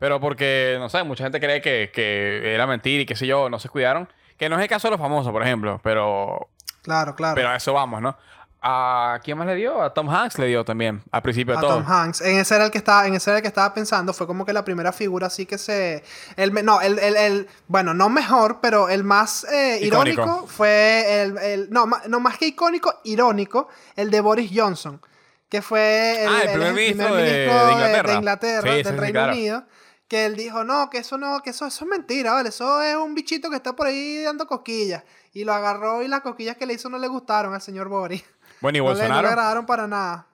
[0.00, 3.48] Pero porque, no sé, mucha gente cree que, que era mentira y qué sé yo,
[3.48, 4.08] no se cuidaron.
[4.36, 6.48] Que no es el caso de los famosos, por ejemplo, pero,
[6.82, 7.36] Claro, claro.
[7.36, 8.16] pero a eso vamos, ¿no?
[8.64, 9.82] ¿A quién más le dio?
[9.82, 11.74] A Tom Hanks le dio también, al principio de a todo.
[11.78, 12.20] Tom Hanks.
[12.20, 14.12] En ese era el que estaba, en ese era el que estaba pensando.
[14.12, 16.04] Fue como que la primera figura así que se.
[16.36, 21.38] El, no, el, el, el- bueno, no mejor, pero el más eh, irónico fue el.
[21.38, 25.00] el- no, no, más que icónico, irónico, el de Boris Johnson.
[25.48, 28.10] Que fue el, Ah, primer ministro de- de de Inglaterra.
[28.10, 29.32] de Inglaterra, Sí, del Reino claro.
[29.32, 29.64] Unido.
[30.08, 32.50] Que él dijo, no, que eso no, que eso, eso es mentira, ¿vale?
[32.50, 35.02] Eso es un bichito que está por ahí dando cosquillas.
[35.32, 38.22] Y lo agarró y las cosquillas que le hizo no le gustaron al señor Boris.
[38.62, 39.28] Bueno, y No le, no le Bolsonaro.
[39.28, 40.26] agradaron para nada.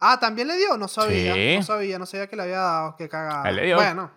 [0.00, 0.76] Ah, ¿también le dio?
[0.76, 1.34] No sabía.
[1.34, 1.54] Sí.
[1.58, 2.96] No sabía, no sabía que le había dado.
[2.96, 3.48] Qué cagada.
[3.48, 3.76] Él le dio.
[3.76, 4.10] Bueno,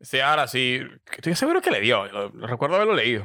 [0.00, 0.80] Sí, ahora sí.
[1.16, 2.04] Estoy seguro que le dio.
[2.06, 3.24] Lo, lo recuerdo haberlo leído.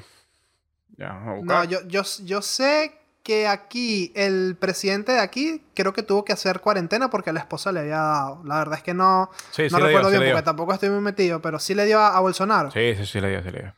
[0.97, 6.23] Ya, no, yo, yo, yo sé que aquí, el presidente de aquí, creo que tuvo
[6.23, 8.41] que hacer cuarentena porque a la esposa le había dado.
[8.45, 11.41] La verdad es que no, Sí, sí no recuerdo bien porque tampoco estoy muy metido,
[11.41, 12.71] pero sí le dio a, a Bolsonaro.
[12.71, 13.75] Sí, sí, sí le dio, sí le dio.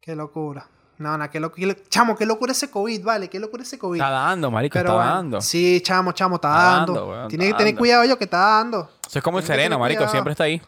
[0.00, 0.66] Qué locura.
[0.98, 1.74] No, no, qué locura.
[1.88, 4.00] Chamo, qué locura ese COVID, vale, qué locura ese COVID.
[4.00, 5.40] Está dando, marico, Pero está bueno, dando.
[5.40, 7.12] Sí, chamo, chamo, está, Está dando.
[7.12, 8.90] dando, que tener cuidado yo que está dando.
[9.06, 9.98] Eso es como el sereno, marico.
[9.98, 10.12] cuidado.
[10.12, 10.62] Siempre está ahí.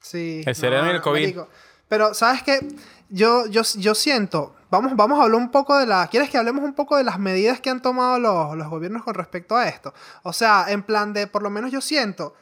[0.00, 0.42] Sí.
[0.46, 1.20] El sereno y el COVID.
[1.22, 1.48] marico.
[1.88, 2.60] Pero, ¿sabes qué?
[3.08, 4.54] Yo, yo, yo siento.
[4.70, 6.06] Vamos, vamos a hablar un poco de la.
[6.06, 9.14] ¿Quieres que hablemos un poco de las medidas que han tomado los, los gobiernos con
[9.14, 9.92] respecto a esto?
[10.22, 12.34] O sea, en plan de, por lo menos yo siento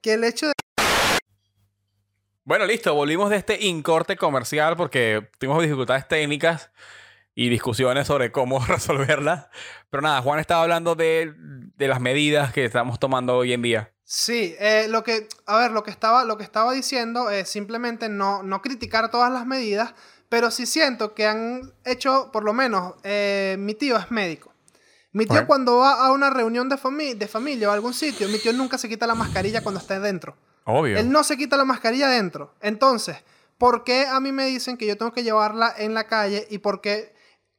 [0.00, 0.54] que el hecho de.
[2.44, 6.70] Bueno, listo, volvimos de este incorte comercial porque tuvimos dificultades técnicas
[7.34, 9.46] y discusiones sobre cómo resolverlas.
[9.90, 13.92] Pero nada, Juan estaba hablando de, de las medidas que estamos tomando hoy en día.
[14.04, 18.10] Sí, eh, lo que, a ver, lo que estaba, lo que estaba diciendo es simplemente
[18.10, 19.94] no, no criticar todas las medidas,
[20.28, 24.52] pero sí siento que han hecho, por lo menos, eh, mi tío es médico.
[25.12, 25.46] Mi tío Ok.
[25.46, 28.52] cuando va a una reunión de, fami- de familia o a algún sitio, mi tío
[28.52, 30.36] nunca se quita la mascarilla cuando está dentro.
[30.64, 30.98] Obvio.
[30.98, 32.54] Él no se quita la mascarilla dentro.
[32.60, 33.16] Entonces,
[33.58, 36.58] ¿por qué a mí me dicen que yo tengo que llevarla en la calle y
[36.58, 37.13] por qué,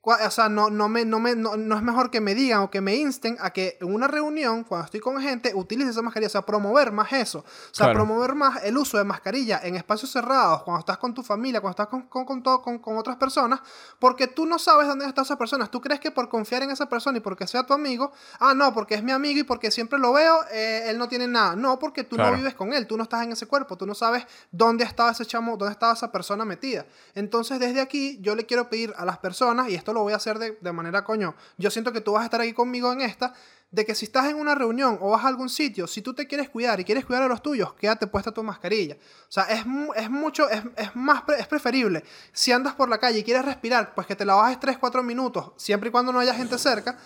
[0.05, 2.69] o sea, no, no, me, no, me, no, no es mejor que me digan o
[2.69, 6.27] que me insten a que en una reunión, cuando estoy con gente, utilice esa mascarilla,
[6.27, 7.93] o sea, promover más eso, o sea, Claro.
[8.05, 11.71] promover más el uso de mascarilla en espacios cerrados, cuando estás con tu familia, cuando
[11.71, 13.59] estás con, con, con, todo- con, con otras personas,
[13.99, 16.87] porque tú no sabes dónde está esa persona, tú crees que por confiar en esa
[16.87, 19.97] persona y porque sea tu amigo, ah, no, porque es mi amigo y porque siempre
[19.97, 22.31] lo veo, eh, él no tiene nada, no, porque tú Claro.
[22.31, 25.11] no vives con él, tú no estás en ese cuerpo, tú no sabes dónde estaba
[25.11, 26.85] ese chamo, dónde estaba esa persona metida.
[27.15, 30.17] Entonces, desde aquí, yo le quiero pedir a las personas, y esto lo voy a
[30.17, 33.01] hacer de, de manera coño, yo siento que tú vas a estar aquí conmigo en
[33.01, 33.33] esta,
[33.71, 36.27] de que si estás en una reunión o vas a algún sitio, si tú te
[36.27, 38.95] quieres cuidar y quieres cuidar a los tuyos, quédate puesta tu mascarilla.
[38.95, 42.03] O sea, es, es mucho, es, es más, es preferible.
[42.31, 45.03] Si andas por la calle y quieres respirar, pues que te la bajes 3, 4
[45.03, 46.97] minutos, siempre y cuando no haya gente cerca,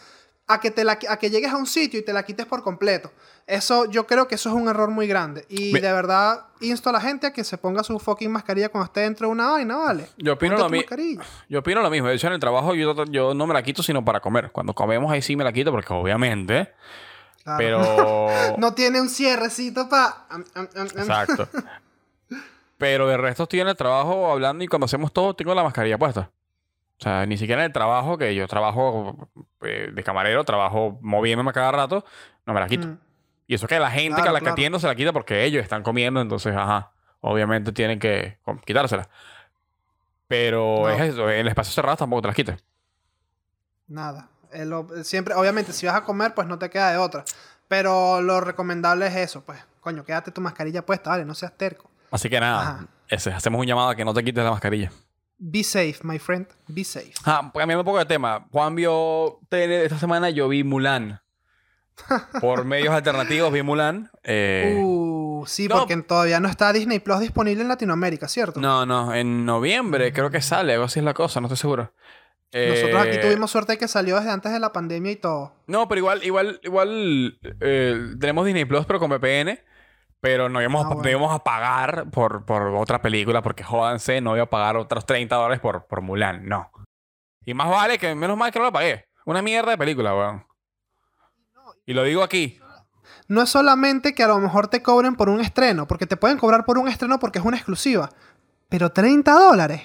[0.50, 2.64] a que, te la, a que llegues a un sitio y te la quites por
[2.64, 3.12] completo.
[3.46, 5.46] Eso, yo creo que eso es un error muy grande.
[5.48, 8.70] Y Me- de verdad, insto a la gente a que se ponga su fucking mascarilla
[8.70, 10.10] cuando esté dentro de una vaina, ¿vale?
[10.18, 11.20] Yo opino Ponte lo mi-.
[11.50, 12.08] Yo opino lo mismo.
[12.08, 14.52] De hecho, en el trabajo yo, yo no me la quito sino para comer.
[14.52, 16.74] Cuando comemos ahí sí me la quito porque obviamente.
[17.44, 17.58] Claro.
[17.60, 18.28] Pero...
[18.58, 20.26] No tiene un cierrecito para...
[20.98, 21.48] Exacto.
[22.80, 25.98] Pero de resto estoy en el trabajo hablando y cuando hacemos todo tengo la mascarilla
[25.98, 26.32] puesta.
[27.00, 29.30] O sea, ni siquiera en el trabajo, que yo trabajo
[29.62, 32.04] eh, de camarero, trabajo moviéndome cada rato,
[32.46, 32.88] no me la quito.
[32.88, 32.98] Mm.
[33.48, 34.54] Y eso que la gente que a la que claro.
[34.54, 39.08] atiendo se la quita porque ellos están comiendo, entonces, ajá, obviamente tienen que quitársela.
[40.28, 40.90] Pero No.
[40.90, 42.64] es eso, en el espacio cerrado tampoco te las quites.
[43.88, 44.30] Nada.
[44.54, 47.24] Lo- siempre, obviamente, si vas a comer, pues no te queda de otra.
[47.68, 49.60] Pero lo recomendable es eso, pues.
[49.80, 51.90] Coño, quédate tu mascarilla puesta, vale, no seas terco.
[52.12, 54.92] Así que nada, ese, hacemos un llamado a que no te quites la mascarilla.
[55.42, 56.48] Be safe, my friend.
[56.68, 57.14] Be safe.
[57.26, 58.46] Ah, cambiando un poco de tema.
[58.52, 61.22] Juan vio tele esta semana, yo vi Mulan.
[62.42, 64.12] Por medios alternativos vi Mulan.
[64.24, 65.80] Eh, Uh, sí, no.
[65.80, 68.60] porque todavía no está Disney Plus disponible en Latinoamérica, ¿cierto?
[68.60, 71.94] No, no, en noviembre creo que sale, algo así es la cosa, no estoy seguro.
[72.52, 75.54] Nosotros aquí Eh, tuvimos suerte de que salió desde antes de la pandemia y todo.
[75.68, 79.60] No, pero igual, igual, igual eh, tenemos Disney Plus, pero con VPN.
[80.22, 81.10] Pero no íbamos, Ah, a, bueno.
[81.10, 85.34] íbamos a pagar por, por otra película, porque jódanse, no iba a pagar otros 30
[85.36, 86.70] dólares por, por Mulan, no.
[87.46, 89.06] Y más vale que, menos mal que no lo pagué.
[89.26, 90.46] Una mierda de película, weón.
[91.86, 92.60] Y lo digo aquí.
[93.28, 96.38] No es solamente que a lo mejor te cobren por un estreno, porque te pueden
[96.38, 98.10] cobrar por un estreno porque es una exclusiva.
[98.70, 99.82] Pero 30 dólares.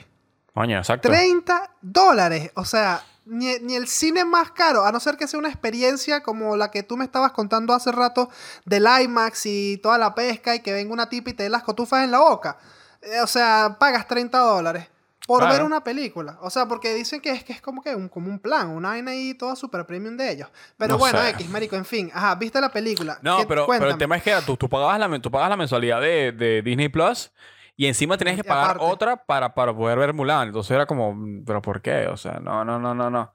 [0.53, 1.09] Coño, exacto.
[1.09, 2.51] 30 dólares.
[2.57, 6.23] O sea, ni, ni el cine más caro, a no ser que sea una experiencia
[6.23, 8.29] como la que tú me estabas contando hace rato
[8.65, 11.63] del IMAX y toda la pesca y que venga una tipa y te dé las
[11.63, 12.59] cotufas en la boca.
[13.03, 14.89] Eh, o sea, pagas 30 dólares
[15.27, 15.55] por Claro.
[15.55, 16.37] ver una película.
[16.43, 18.91] O sea, porque dicen que es, que es como que un, como un plan, una
[18.91, 20.49] vaina ahí toda super premium de ellos.
[20.77, 21.31] Pero No bueno, sé.
[21.31, 22.11] X, marico, en fin.
[22.13, 23.19] Ajá, ¿viste la película?
[23.23, 25.57] No, ¿Qué- pero, pero el tema es que tú, tú, pagabas la, tú pagas la
[25.57, 27.31] mensualidad de, de Disney Plus
[27.77, 28.85] y encima tenías que pagar aparte.
[28.85, 30.49] otra para, para poder ver Mulan.
[30.49, 32.07] Entonces era como, ¿pero por qué?
[32.07, 33.35] O sea, no, no, no, no, no.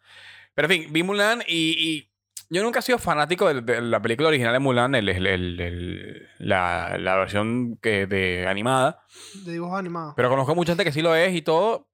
[0.53, 2.09] Pero en fin, vi Mulan y, y
[2.49, 6.27] yo nunca he sido fanático de, de la película original de Mulan, el, el- el-
[6.39, 9.03] la, la versión que, de animada.
[9.45, 10.13] De dibujos animados.
[10.15, 11.87] Pero conozco mucha gente que sí lo es y todo.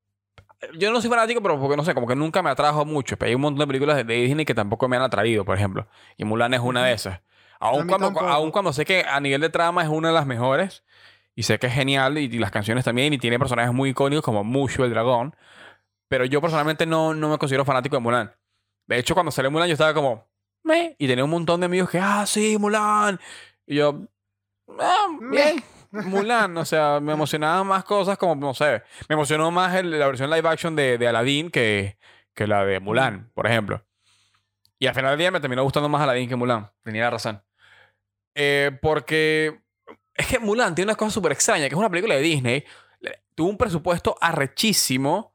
[0.78, 3.18] Yo no soy fanático, pero porque no sé, como que nunca me atrajo mucho.
[3.18, 5.88] Pero hay un montón de películas de, Disney que tampoco me han atraído, por ejemplo.
[6.18, 7.20] Y Mulan es una de esas.
[7.60, 10.26] A mí cuando, aun cuando sé que a nivel de trama es una de las
[10.26, 10.84] mejores.
[11.36, 12.18] Y sé que es genial.
[12.18, 13.14] Y, y las canciones también.
[13.14, 15.36] Y tiene personajes muy icónicos como Mushu el dragón.
[16.08, 18.34] Pero yo personalmente no, no me considero fanático de Mulan.
[18.88, 20.28] De hecho, cuando salió Mulan yo estaba como...
[20.64, 22.00] "Meh", Y tenía un montón de amigos que...
[22.00, 23.20] Ah, sí, Mulan.
[23.66, 24.08] Y yo...
[24.80, 25.64] Ah, bien.
[25.92, 30.08] Mulan, o sea, me emocionaban más cosas como, no sé, me emocionó más el- la
[30.08, 31.98] versión live action de, de Aladdin que,
[32.34, 33.86] que la de Mulan, por ejemplo.
[34.78, 36.70] Y al final del día me terminó gustando más Aladdin que Mulan.
[36.84, 37.42] Tenía razón.
[38.36, 39.62] Eh, porque
[40.16, 42.64] es que Mulan tiene una cosa súper extraña, que es una película de Disney.
[43.36, 45.34] Tuvo un presupuesto arrechísimo.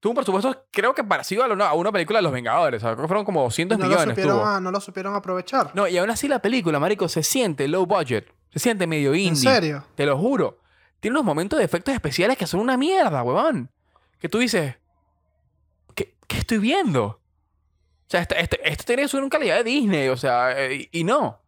[0.00, 2.82] Tuvo un presupuesto, creo que parecido a una, a una película de Los Vengadores.
[2.82, 4.14] que fueron como 200 no, lo millones.
[4.16, 5.70] supieron, a- no lo supieron aprovechar.
[5.74, 8.30] No, y aún así la película, marico, se siente low budget.
[8.50, 9.28] Se siente medio indie.
[9.30, 9.84] ¿En serio?
[9.94, 10.58] Te lo juro.
[11.00, 13.70] Tiene unos momentos de efectos especiales que son una mierda, huevón.
[14.18, 14.76] Que tú dices,
[15.94, 17.04] ¿qué, qué estoy viendo?
[17.04, 17.20] O
[18.08, 21.00] sea, esto, esto, esto tiene que ser una calidad de Disney, o sea, eh, y,
[21.00, 21.40] y no.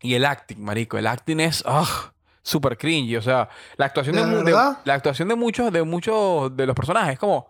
[0.00, 3.16] Y el acting, marico, el acting es, ugh, súper cringy.
[3.16, 4.78] O sea, la actuación de, ¿De mu- de- verdad?
[4.84, 7.48] la actuación de muchos, de muchos de los personajes es como.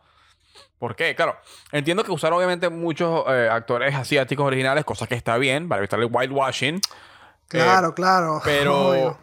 [0.79, 1.15] ¿Por qué?
[1.17, 1.37] Claro,
[1.73, 5.99] entiendo que usaron obviamente muchos eh, actores asiáticos originales, cosa que está bien, para evitar
[5.99, 6.81] el whitewashing.
[7.49, 8.39] Claro, claro.
[8.39, 8.89] Eh, Pero.
[8.91, 9.19] Obvio.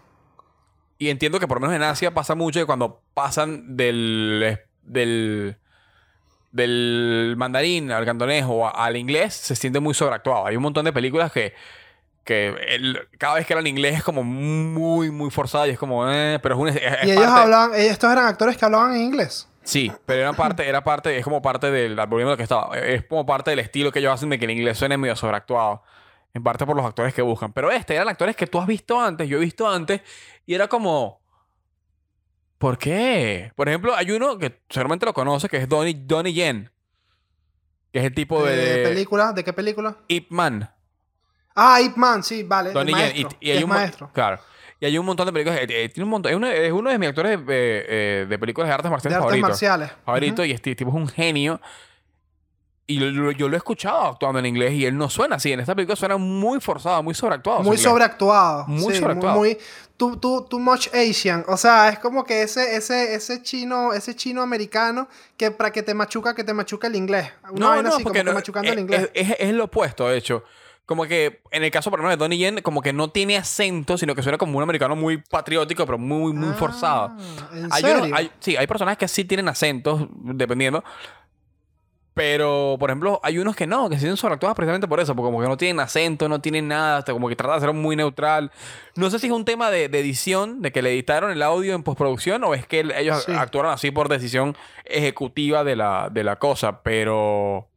[0.97, 4.59] Y entiendo que por lo menos en Asia pasa mucho que cuando pasan del.
[4.83, 5.57] del.
[6.51, 10.45] del mandarín al cantonés o a- al inglés, se siente muy sobreactuado.
[10.45, 11.53] Hay un montón de películas que.
[12.23, 16.09] Que el- cada vez que hablan inglés es como muy, muy forzado y es como.
[16.09, 16.67] eh, pero es un.
[16.69, 19.49] es- Y ellos parte- hablaban, eh, estos eran actores que hablaban en inglés.
[19.63, 22.77] Sí, pero era parte, era parte, es como parte del, volviendo a lo que estaba,
[22.77, 25.83] es como parte del estilo que ellos hacen de que el inglés suene medio sobreactuado.
[26.35, 27.53] En parte por los actores que buscan.
[27.53, 30.01] Pero este eran actores que tú has visto antes, yo he visto antes,
[30.47, 31.21] y era como.
[32.57, 33.51] ¿Por qué?
[33.55, 36.71] Por ejemplo, hay uno que seguramente lo conoce, que es Donnie, Donnie Yen.
[37.91, 38.55] Que es el tipo de.
[38.55, 39.31] ¿De película?
[39.33, 39.97] ¿De qué película?
[40.07, 40.72] Ip Man.
[41.55, 42.69] Ah, Ip Man, sí, vale.
[42.69, 43.01] el Donnie Yen.
[43.03, 43.37] maestro.
[43.39, 44.09] Y, y hay es un maestro.
[44.13, 44.39] Claro.
[44.79, 45.59] Y hay un montón de películas.
[45.61, 46.31] eh, eh, tiene un montón.
[46.31, 49.15] Es uno, es uno de mis actores eh, eh, de películas de artes De marciales
[49.17, 49.49] artes favoritos.
[49.49, 49.91] marciales.
[50.05, 51.61] favorito y este tipo es un genio.
[52.85, 55.53] Y lo- yo lo he escuchado actuando en inglés y él no suena así.
[55.53, 57.63] En esta película suena muy forzado, muy sobreactuado.
[57.63, 58.65] Muy sobreactuado.
[58.67, 59.37] Muy sí, sobreactuado.
[59.37, 59.57] Muy,
[59.95, 61.45] too, too- too much Asian.
[61.47, 65.81] O sea, es como que ese, ese, ese chino, ese chino americano que para que
[65.81, 67.31] te machuca, que te machuca el inglés.
[67.51, 69.09] Una No, no, así, porque como que no, machucando es, el inglés.
[69.13, 70.43] Es, es- es lo opuesto, de hecho.
[70.85, 73.97] Como que en el caso, por ejemplo, de Donnie Yen, como que no tiene acento,
[73.97, 77.11] sino que suena como un americano muy patriótico, pero muy, muy Ah, forzado.
[77.53, 78.15] ¿En Hay uno- serio?
[78.15, 80.83] hay- sí, hay personajes que sí tienen acentos, dependiendo.
[82.15, 85.41] Pero, por ejemplo, hay unos que no, que se sobreactuados precisamente por eso, porque como
[85.41, 88.51] que no tienen acento, no tienen nada, hasta como que tratan de ser muy neutral.
[88.95, 91.73] No sé si es un tema de, de edición, de que le editaron el audio
[91.73, 93.31] en postproducción, o es que el- ellos Sí.
[93.35, 97.67] actuaron así por decisión ejecutiva de la, de la cosa, pero...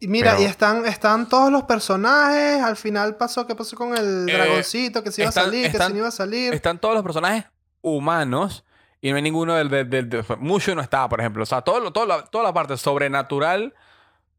[0.00, 2.62] Y mira, pero- y están, están todos los personajes.
[2.62, 5.02] Al final pasó, ¿qué pasó con el Eh, dragoncito?
[5.02, 6.54] Que se iba están- a salir, que se no iba a salir.
[6.54, 7.44] Están todos los personajes
[7.82, 8.64] humanos
[9.00, 9.68] y no hay ninguno del...
[9.68, 11.42] del, del- del- Mushu no está, por ejemplo.
[11.42, 13.74] O sea, todo, lo- todo la- toda la parte sobrenatural,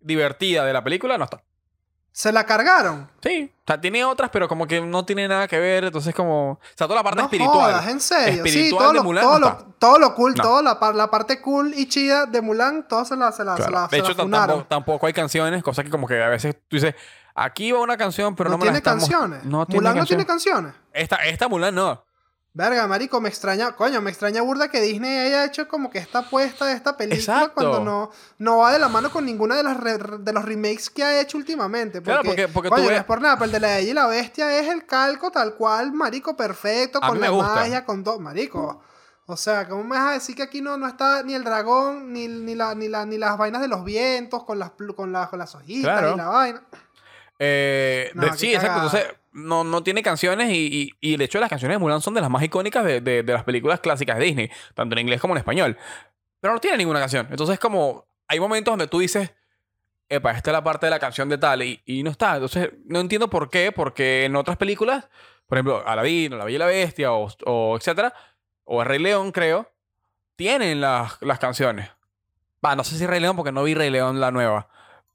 [0.02, 1.44] divertida de la película no está.
[2.12, 3.10] Se la cargaron.
[3.22, 5.86] Sí, o sea, tiene otras, pero como que no tiene nada que ver.
[5.86, 6.54] Entonces, como.
[6.54, 7.72] O sea, toda la parte no espiritual.
[7.72, 8.44] jodas, en serio.
[8.44, 10.44] sí, espiritual todo de lo, Mulan todo, no lo, todo lo cool, No.
[10.44, 13.56] todo la, par- la parte cool y chida de Mulan, todo se la, se la,
[13.58, 16.76] se la, de hecho, tampoco, tampoco hay canciones, cosa que como que a veces tú
[16.76, 16.96] dices,
[17.36, 19.04] aquí va una canción, pero no, me la estamos...
[19.08, 19.44] canciones.
[19.46, 20.74] No tiene Mulan no tiene canciones.
[20.92, 22.04] Esta, esta Mulan no.
[22.52, 26.20] Verga, marico, me extraña, coño, me extraña burda que Disney haya hecho como que esta
[26.20, 27.54] apuesta de esta película Exacto.
[27.54, 30.90] cuando no, no va de la mano con ninguna de las re- de los remakes
[30.90, 32.02] que ha hecho últimamente.
[32.02, 33.68] Porque, Claro, porque- porque tú coño, no ves- es por nada, pero el de la
[33.76, 37.54] Bella y la Bestia es el calco tal cual, marico, perfecto, con la gusta.
[37.56, 38.82] magia, con todo, marico.
[39.28, 42.12] O sea, ¿cómo me vas a decir que aquí no, no está ni el dragón,
[42.12, 45.30] ni, ni, la, ni, la, ni las vainas de los vientos, con las, con, las
[45.30, 46.16] con las hojitas Claro.
[46.16, 46.64] y la vaina?
[47.38, 48.76] Eh, No, de- sí, exacto.
[48.86, 52.14] Entonces, no, no tiene canciones y, y, y de hecho las canciones de Mulan son
[52.14, 55.34] de las más icónicas de, de- las películas clásicas de Disney, tanto en inglés como
[55.34, 55.78] en español.
[56.40, 57.28] Pero no tiene ninguna canción.
[57.30, 59.32] Entonces, como hay momentos donde tú dices,
[60.08, 62.36] epa, esta es la parte de la canción de tal y, y no está.
[62.36, 65.10] Entonces, no entiendo por qué, porque en otras películas,
[65.48, 68.14] por ejemplo, Aladdin o La Bella y la Bestia o, o etcétera,
[68.64, 69.72] o El Rey León, creo,
[70.36, 71.90] tienen las, las canciones.
[72.64, 74.70] Va, no sé si Rey León porque no vi Rey León la nueva.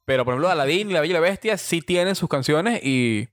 [0.04, 3.28] Pero, por ejemplo, Aladdin y La Bella y la Bestia sí tienen sus canciones y,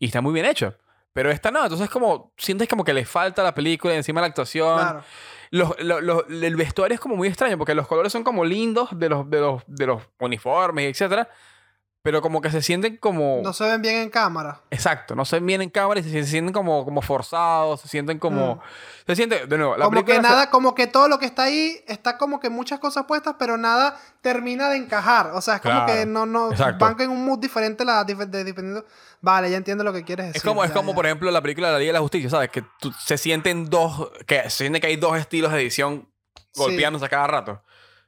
[0.00, 0.74] y está muy bien hecho.
[1.12, 4.26] Pero esta no, entonces como sientes como que le falta la película y encima la
[4.28, 4.76] actuación.
[4.78, 5.02] Claro.
[5.52, 8.88] Los, lo- lo- el vestuario es como muy extraño porque los colores son como lindos
[8.98, 11.28] de los, de los, de los uniformes, etcétera.
[12.02, 13.40] Pero como que se sienten como...
[13.42, 14.62] No se ven bien en cámara.
[14.70, 17.88] Exacto, no se ven bien en cámara y se, se sienten como, como forzados, se
[17.88, 18.54] sienten como...
[18.56, 18.60] Mm.
[19.06, 21.42] Se siente, de nuevo, la como que se- nada, como que todo lo que está
[21.42, 25.32] ahí está como que muchas cosas puestas, pero nada termina de encajar.
[25.34, 26.82] O sea, es como que no, no exacto.
[26.86, 28.86] van en un mood diferente la, de- dependiendo.
[29.20, 30.38] Vale, ya entiendo lo que quieres decir.
[30.38, 30.94] Es como, es como ya.
[30.94, 32.48] por ejemplo, la película de la Liga de la Justicia, ¿sabes?
[32.48, 36.08] Que tú- se sienten dos, que se siente que hay dos estilos de edición
[36.52, 36.62] Sí.
[36.62, 37.62] golpeándose a cada rato.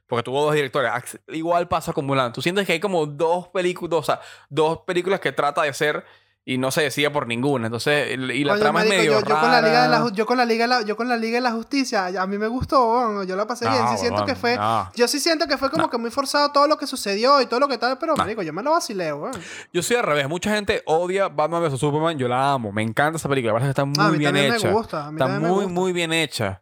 [0.07, 0.91] Porque tuvo dos directores.
[1.29, 2.33] Igual pasa con Mulan.
[2.33, 6.03] Tú sientes que hay como dos películas, o sea, dos películas que trata de hacer
[6.45, 7.67] y no se decide por ninguna.
[7.67, 9.97] Entonces, y la Coño, trama marico, es medio yo, yo con la Liga de la,
[9.99, 10.11] rara.
[10.13, 12.37] Yo con la Liga de la, yo con la Liga de la Justicia, a mí
[12.37, 13.79] me gustó, yo la pasé bien.
[13.87, 14.91] Sí No, siento que fue, no.
[14.93, 15.89] yo sí siento que fue como No.
[15.89, 18.17] que muy forzado todo lo que sucedió y todo lo que tal, pero No.
[18.17, 19.31] marico, yo me lo vacilé, weón.
[19.71, 20.27] Yo soy al revés.
[20.27, 21.79] Mucha gente odia Batman vs.
[21.79, 22.17] Superman.
[22.17, 22.73] Yo la amo.
[22.73, 23.53] Me encanta esa película.
[23.53, 24.67] La verdad es que está Ah, a muy mí bien hecha.
[24.67, 25.79] me gusta, a mí está también me muy, gusta.
[25.79, 26.61] muy bien hecha.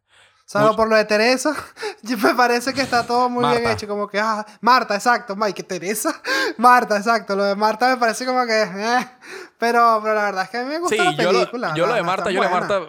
[0.52, 1.54] Salvo por lo de Teresa,
[2.04, 3.88] me parece que está todo muy bien hecho.
[3.88, 6.14] Como que, ah, Marta, exacto, Mike, Teresa,
[6.58, 7.36] Marta, exacto.
[7.36, 9.08] Lo de Marta me parece como que, eh.
[9.58, 11.74] Pero, pero la verdad es que a mí me gusta Sí, la yo, lo, película.
[11.76, 12.54] yo lo de Marta, yo lo de.
[12.54, 12.80] Marta,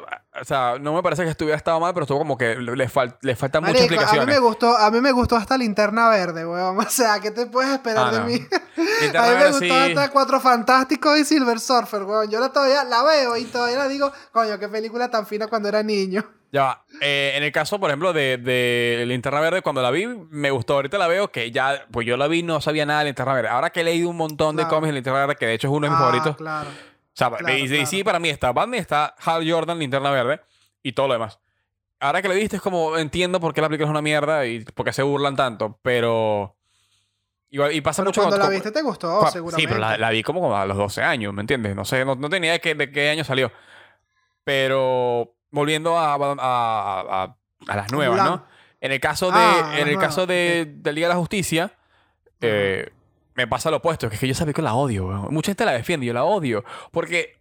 [0.40, 3.16] O sea, no me parece que estuviera estado mal, pero estuvo como que le, fal-
[3.20, 6.46] le faltan muchas Marico, a mí me gustó, a mí me gustó hasta linterna verde,
[6.46, 6.79] weón.
[6.85, 8.25] O sea, ¿qué te puedes esperar Ah, de no.
[8.27, 8.46] mí?
[9.03, 9.70] Linterna a mí me Verde gustó sí.
[9.70, 12.31] hasta Cuatro Fantásticos y Silver Surfer, weón.
[12.31, 15.68] Yo la todavía la veo y todavía la digo, coño, qué película tan fina cuando
[15.68, 16.25] era niño.
[16.53, 16.85] Ya va.
[17.01, 20.75] Eh, en el caso, por ejemplo, de, de Linterna Verde, cuando la vi, me gustó.
[20.75, 23.49] Ahorita la veo que ya, pues yo la vi, no sabía nada de Linterna Verde.
[23.49, 24.77] Ahora que he leído un montón de Claro.
[24.77, 26.37] cómics de Linterna Verde, que de hecho es uno de mis Ah, favoritos.
[26.37, 26.69] Claro.
[26.69, 30.41] O sea, Claro, sí, para mí está Batman, está Hal Jordan, Linterna Verde
[30.83, 31.38] y todo lo demás.
[32.01, 34.65] Ahora que lo viste es como entiendo por qué la película es una mierda y
[34.65, 36.57] por qué se burlan tanto, pero
[37.49, 39.61] igual y pasa Pero mucho cuando con- la viste te gustó, seguramente.
[39.62, 41.77] Sí, pero la, la vi como, a los 12 años, ¿me entiendes?
[41.77, 43.53] No sé, no, no tenía de qué, de qué año salió.
[44.45, 47.37] Pero volviendo a, a, a-
[47.69, 48.19] a las nuevas.
[48.25, 48.45] ¿no?
[48.81, 51.71] En el caso de, Ah, en el caso de, del Día de la Justicia,
[52.41, 52.91] eh,
[53.35, 55.33] me pasa lo opuesto, que es que yo sabía que la odio, weón.
[55.33, 56.65] Mucha gente la defiende, yo la odio.
[56.91, 57.37] Porque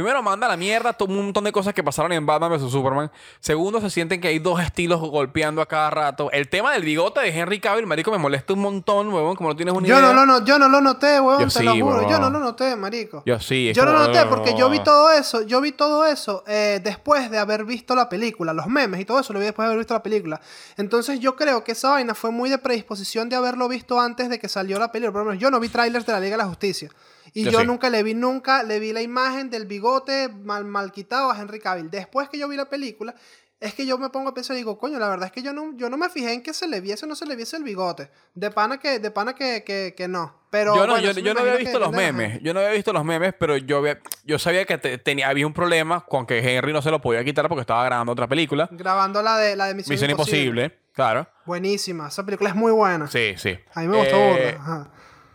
[0.00, 2.72] Primero, manda la mierda todo un montón de cosas que pasaron en Batman vs.
[2.72, 3.10] Superman.
[3.38, 6.30] Segundo, se sienten que hay dos estilos golpeando a cada rato.
[6.32, 9.56] El tema del bigote de Henry Cavill, marico, me molesta un montón, huevón, como no
[9.56, 10.06] tienes una Yo idea.
[10.06, 12.00] no, lo no, yo no lo noté, weón, Yo te sí, lo juro.
[12.00, 12.20] Yo huevón.
[12.22, 13.22] no lo noté, marico.
[13.26, 13.68] Yo sí.
[13.68, 16.80] es Yo no lo noté porque yo vi todo eso, yo vi todo eso eh,
[16.82, 19.66] después de haber visto la película, los memes y todo eso lo vi después de
[19.66, 20.40] haber visto la película.
[20.78, 24.38] Entonces yo creo que esa vaina fue muy de predisposición de haberlo visto antes de
[24.38, 25.12] que salió la película.
[25.12, 26.88] Por lo menos yo no vi trailers de la Liga de la Justicia.
[27.34, 27.66] Y Yo yo, sí.
[27.66, 31.60] nunca le vi, nunca le vi la imagen del bigote mal, mal quitado a Henry
[31.60, 31.90] Cavill.
[31.90, 33.14] Después que yo vi la película,
[33.60, 35.52] es que yo me pongo a pensar y digo, coño, la verdad es que yo
[35.52, 37.56] no, yo no me fijé en que se le viese o no se le viese
[37.58, 38.10] el bigote.
[38.34, 40.34] De pana que, de pana que, que, que no.
[40.50, 42.40] Pero yo no, bueno, yo, yo no había visto los memes.
[42.42, 45.46] Yo no había visto los memes, pero yo, había- yo sabía que te- tenía, había
[45.46, 48.66] un problema con que Henry no se lo podía quitar porque estaba grabando otra película.
[48.72, 51.28] Grabando la de, la de Misión, Misión Imposible, claro.
[51.44, 52.08] Buenísima.
[52.08, 53.06] Esa película es muy buena.
[53.08, 53.56] Sí, sí.
[53.74, 54.62] A mí me gustó Eh, burda.
[54.62, 54.90] Ajá.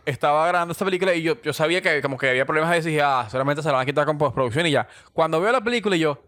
[0.06, 3.02] Estaba grabando esta película y yo, yo sabía que como que había problemas de dije,
[3.02, 4.88] ah, solamente se la van a quitar con postproducción y ya.
[5.12, 6.22] Cuando veo la película y yo,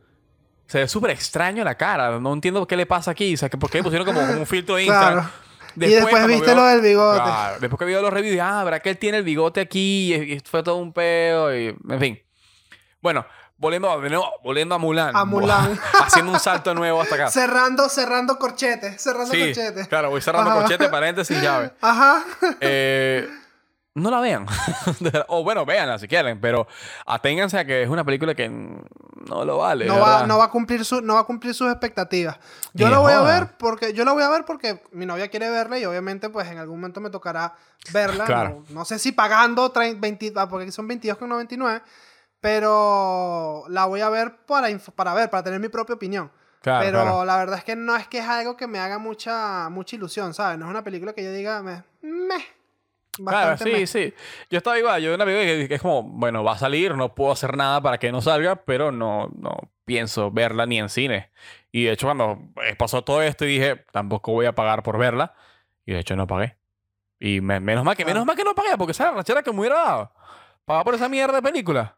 [0.67, 3.57] se ve súper extraño la cara, no entiendo qué le pasa aquí, o sea, que
[3.57, 5.25] por qué pusieron como, como un filtro de Instagram.
[5.25, 5.31] Claro.
[5.77, 7.23] y después viste lo del bigote.
[7.23, 10.33] Claro, después que vi los reviews, ah, verá que él tiene el bigote aquí y,
[10.35, 12.23] y fue todo un peo y, en fin.
[13.01, 13.25] Bueno,
[13.57, 13.97] volviendo, a-
[14.43, 15.17] volviendo a Mulan.
[15.17, 15.79] A Mulan.
[16.05, 17.29] haciendo un salto nuevo hasta acá.
[17.31, 19.01] Cerrando, cerrando corchetes.
[19.01, 19.87] Cerrando Sí, corchetes.
[19.89, 20.61] claro, voy cerrando Ajá.
[20.61, 21.71] corchete, paréntesis, llave.
[21.81, 22.25] Ajá.
[22.61, 23.29] Eh,
[24.03, 24.47] no la vean.
[25.29, 26.67] O bueno, véanla si quieren, pero
[27.07, 29.87] aténganse a que es una película que no lo vale.
[29.87, 32.39] No va, no va a cumplir su, no va a cumplir sus expectativas.
[32.73, 35.51] Yo la voy a ver porque yo la voy a ver porque mi novia quiere
[35.51, 37.55] verla y obviamente pues en algún momento me tocará
[37.93, 38.25] verla.
[38.25, 38.65] Claro.
[38.69, 41.83] No, no sé si pagando 30, 20, ah, porque son 22,99,
[42.41, 46.31] pero la voy a ver para para ver, para tener mi propia opinión.
[46.61, 47.25] Claro, pero claro.
[47.25, 50.35] la verdad es que no es que es algo que me haga mucha mucha ilusión,
[50.35, 50.59] ¿sabes?
[50.59, 52.45] No es una película que yo diga me meh,
[53.27, 53.87] Claro, sí, meh.
[53.87, 54.15] sí.
[54.51, 55.03] Yo estaba igual.
[55.03, 57.99] Yo una película que, es como, bueno, va a salir, no puedo hacer nada para
[57.99, 61.31] que no salga, pero no, no pienso verla ni en cine.
[61.73, 64.99] Y de hecho, cuando eh, pasó todo esto y dije, tampoco voy a pagar por
[64.99, 65.35] verla,
[65.85, 66.57] y de hecho no pagué.
[67.21, 68.15] Y me- menos mal que, Claro.
[68.21, 70.13] menos mal que no pagué, porque esa rachera que me hubiera dado.
[70.65, 71.97] Pagar por esa mierda de película.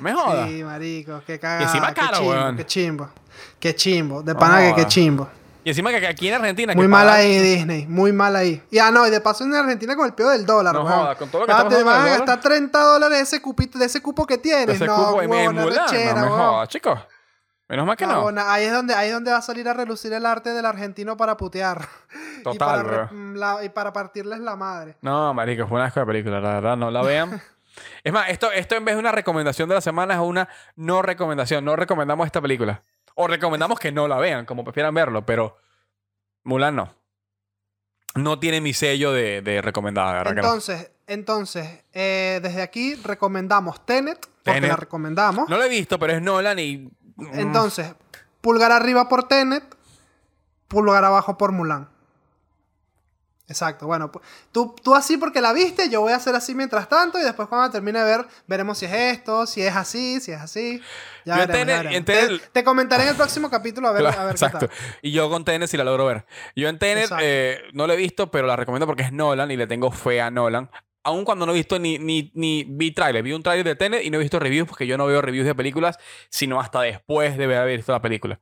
[0.00, 0.46] Me joda.
[0.46, 1.62] Sí, marico, qué cagada.
[1.62, 2.56] encima qué caro, chimbo, weón.
[2.58, 3.10] Qué chimbo.
[3.58, 4.22] Qué chimbo.
[4.22, 5.28] De No pana que qué chimbo.
[5.62, 6.74] Y encima que aquí en Argentina.
[6.74, 7.86] Muy que mal ahí, Disney.
[7.86, 8.62] Muy mal ahí.
[8.70, 11.14] Y ah, no, y de paso en Argentina con el peor del dólar, No joda,
[11.16, 13.84] con todo lo que Ah, te van a gastar 30 dólares de ese, cupito, de
[13.84, 14.76] ese cupo que tienes.
[14.76, 16.98] Ese no, cupo en Mulan, arrechera, no me jodas, chicos.
[17.68, 18.28] Menos mal que no.
[18.46, 21.16] Ahí es, donde, ahí es donde va a salir a relucir el arte del argentino
[21.16, 21.86] para putear.
[22.40, 23.08] y, Total, para bro.
[23.12, 24.96] mm, la- y para partirles la madre.
[25.02, 27.40] No, marico, fue una asco de película, la verdad, no la vean.
[28.02, 31.00] es más, esto, esto en vez de una recomendación de la semana es una no
[31.02, 31.64] recomendación.
[31.64, 32.82] No recomendamos esta película.
[33.22, 35.56] O recomendamos que no la vean, como prefieran verlo, pero
[36.44, 36.94] Mulan no.
[38.14, 40.32] No tiene mi sello de, de recomendada, verdad.
[40.38, 44.70] Entonces, entonces eh, desde aquí recomendamos Tenet, porque Tenet.
[44.70, 45.48] la recomendamos.
[45.50, 46.90] No lo he visto, pero es Nolan y...
[47.16, 47.94] mm, Entonces,
[48.40, 49.62] pulgar arriba por Tenet,
[50.66, 51.89] pulgar abajo por Mulan.
[53.50, 54.12] Exacto, bueno,
[54.52, 57.48] tú, tú así porque la viste, yo voy a hacer así mientras tanto y después
[57.48, 60.80] cuando termine de ver, veremos si es esto, si es así, si es así.
[61.24, 61.96] Ya Yo veremos, ya veremos.
[61.96, 64.60] en Te, te comentaré en el próximo capítulo a ver, Claro, a ver exacto.
[64.60, 64.76] qué tal.
[65.02, 66.26] Y yo con Tenet sí la logro ver.
[66.54, 69.56] Yo en Tenet eh, no la he visto, pero la recomiendo porque es Nolan y
[69.56, 70.70] le tengo fe a Nolan.
[71.02, 73.24] Aun cuando no he visto ni, ni, ni vi trailer.
[73.24, 75.46] Vi un trailer de Tenet y no he visto reviews porque yo no veo reviews
[75.46, 78.38] de películas, sino hasta después de haber visto la película.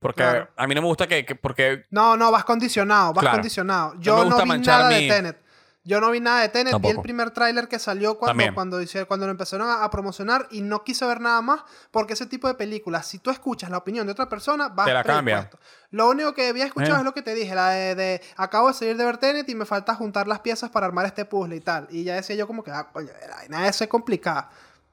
[0.00, 0.48] Porque Claro.
[0.56, 1.24] a mí no me gusta que...
[1.26, 1.84] que- porque...
[1.90, 3.36] No, no, vas condicionado, vas Claro.
[3.36, 3.94] condicionado.
[3.94, 5.42] No Yo no, gusta vi nada mi- de Tenet.
[5.82, 7.02] Yo no vi nada de Tenet, vi el Tampoco.
[7.02, 8.78] primer tráiler que salió cuando, cuando,
[9.08, 12.48] cuando lo empezaron a, a promocionar y no quise ver nada más porque ese tipo
[12.48, 15.58] de películas, si tú escuchas la opinión de otra persona, vas Te la predispuesto.
[15.90, 16.98] Lo único que había escuchado Eh.
[16.98, 19.54] es lo que te dije, la de, de, acabo de salir de ver Tenet y
[19.54, 21.88] me falta juntar las piezas para armar este puzzle y tal.
[21.90, 24.50] Y ya decía yo como que, ah, coño, la vaina es complicada.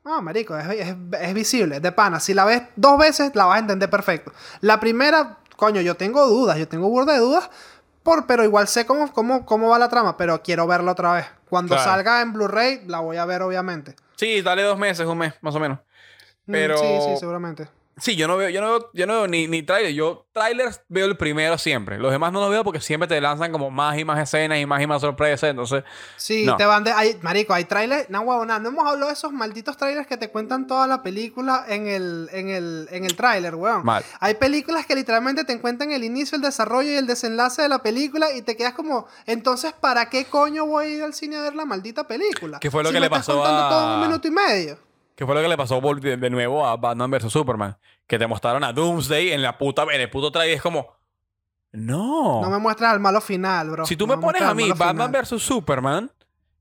[0.10, 2.20] Ah, marico, es, es- es visible, de pana.
[2.20, 4.32] Si la ves dos veces, la vas a entender perfecto.
[4.62, 7.49] La primera, coño, yo tengo dudas, yo tengo burda de dudas,
[8.03, 11.26] por, pero igual sé cómo, cómo, cómo va la trama, pero quiero verla otra vez.
[11.49, 11.91] Cuando Claro.
[11.91, 13.95] salga en Blu-ray, la voy a ver, obviamente.
[14.16, 15.80] Sí, dale dos meses, un mes, más o menos.
[16.45, 17.68] Mm, Pero- Sí, sí, seguramente.
[18.00, 19.91] Sí, yo no veo, yo no veo, yo no veo ni, ni trailer.
[19.93, 21.98] Yo trailers veo el primero siempre.
[21.98, 24.66] Los demás no los veo porque siempre te lanzan como más y más escenas y
[24.68, 25.50] más y más sorpresas.
[25.50, 25.84] Entonces,
[26.16, 26.56] Sí, No.
[26.58, 26.91] te van de.
[26.91, 28.10] Hay, marico, hay trailers.
[28.10, 28.60] No, huevo, nada.
[28.60, 32.30] No hemos hablado de esos malditos trailers que te cuentan toda la película en el,
[32.34, 33.84] en el, en el trailer, weón.
[33.84, 34.04] mal.
[34.20, 37.80] Hay películas que literalmente te cuentan el inicio, el desarrollo y el desenlace de la
[37.80, 41.41] película y te quedas como, entonces, ¿para qué coño voy a ir al cine a
[41.41, 42.60] ver la maldita película?
[42.60, 44.28] ¿Qué fue lo Si que me le estás pasó contando a- todo en un minuto
[44.28, 44.87] y medio.
[45.18, 47.76] ¿Qué fue lo que le pasó por- de, de nuevo a Batman vs Superman?
[48.05, 50.55] Que te mostraron a Doomsday en la puta, en el puto trailer.
[50.55, 50.95] Es como,
[51.72, 52.41] no.
[52.41, 53.86] No me muestras al malo final, bro.
[53.86, 56.11] si tú No me pones a mí Batman vs Superman,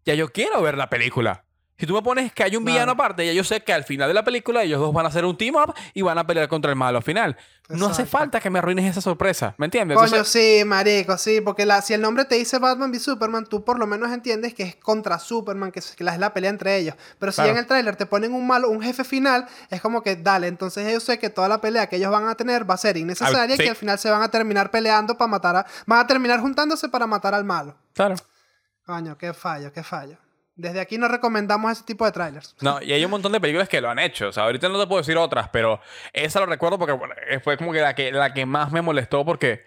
[0.04, 1.44] ya yo quiero ver la película.
[1.78, 2.74] Si tú me pones que hay un Claro.
[2.74, 5.10] villano aparte, ya yo sé que al final de la película ellos dos van a
[5.10, 7.36] hacer un team up y van a pelear contra el malo al final.
[7.68, 9.96] No hace falta que me arruines esa sorpresa, ¿me entiendes?
[9.98, 13.44] Coño, Entonces- sí, marico, sí, porque la, si el nombre te dice Batman v Superman,
[13.44, 16.76] tú por lo menos entiendes que es contra Superman, que es, que la- pelea entre
[16.78, 16.94] ellos.
[17.18, 17.50] Pero si Claro.
[17.50, 20.90] en el tráiler te ponen un malo, un jefe final, es como que, dale, entonces
[20.90, 23.42] yo sé que toda la pelea que ellos van a tener va a ser innecesaria
[23.42, 25.66] Al- y que al final se van a terminar peleando para matar a...
[25.86, 27.76] Van a terminar juntándose para matar al malo.
[27.92, 28.14] Claro.
[28.86, 30.16] Coño, qué fallo, qué fallo.
[30.56, 32.56] Desde aquí no recomendamos ese tipo de trailers.
[32.62, 34.28] No, y hay un montón de películas que lo han hecho.
[34.28, 35.80] O sea, ahorita no te puedo decir otras, pero
[36.14, 36.98] esa lo recuerdo porque
[37.28, 39.64] eh, fue como que la que, la que más me molestó porque,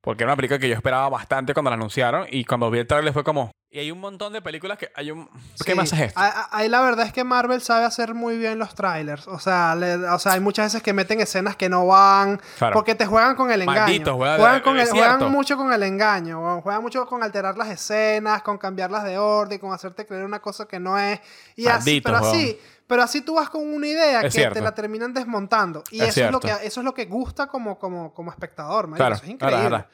[0.00, 2.86] porque era una película que yo esperaba bastante cuando la anunciaron y cuando vi el
[2.86, 3.52] trailer fue como...
[3.74, 5.26] Y hay un montón de películas que hay un...
[5.26, 5.74] ¿Por qué Sí.
[5.76, 6.20] me haces esto?
[6.52, 9.26] Ahí la verdad es que Marvel sabe hacer muy bien los trailers.
[9.26, 12.40] O sea, le- o sea, hay muchas veces que meten escenas que no van.
[12.56, 12.72] Claro.
[12.72, 13.80] Porque te juegan con el engaño.
[13.80, 16.60] Malditos, juegan- juegan, con es el- juegan mucho con el engaño.
[16.60, 20.66] Juegan mucho con alterar las escenas, con cambiarlas de orden, con hacerte creer una cosa
[20.68, 21.18] que no es.
[21.56, 24.54] Y así, Malditos, pero así, pero así tú vas con una idea Es que cierto.
[24.54, 25.82] te la terminan desmontando.
[25.90, 28.88] Y Es eso es, lo que, eso es lo que gusta como, como, como espectador.
[28.94, 29.84] Claro, Eso es claro, es increíble.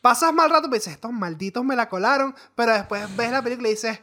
[0.00, 3.68] Pasas mal rato y dices, estos malditos me la colaron, pero después ves la película
[3.68, 4.00] y dices,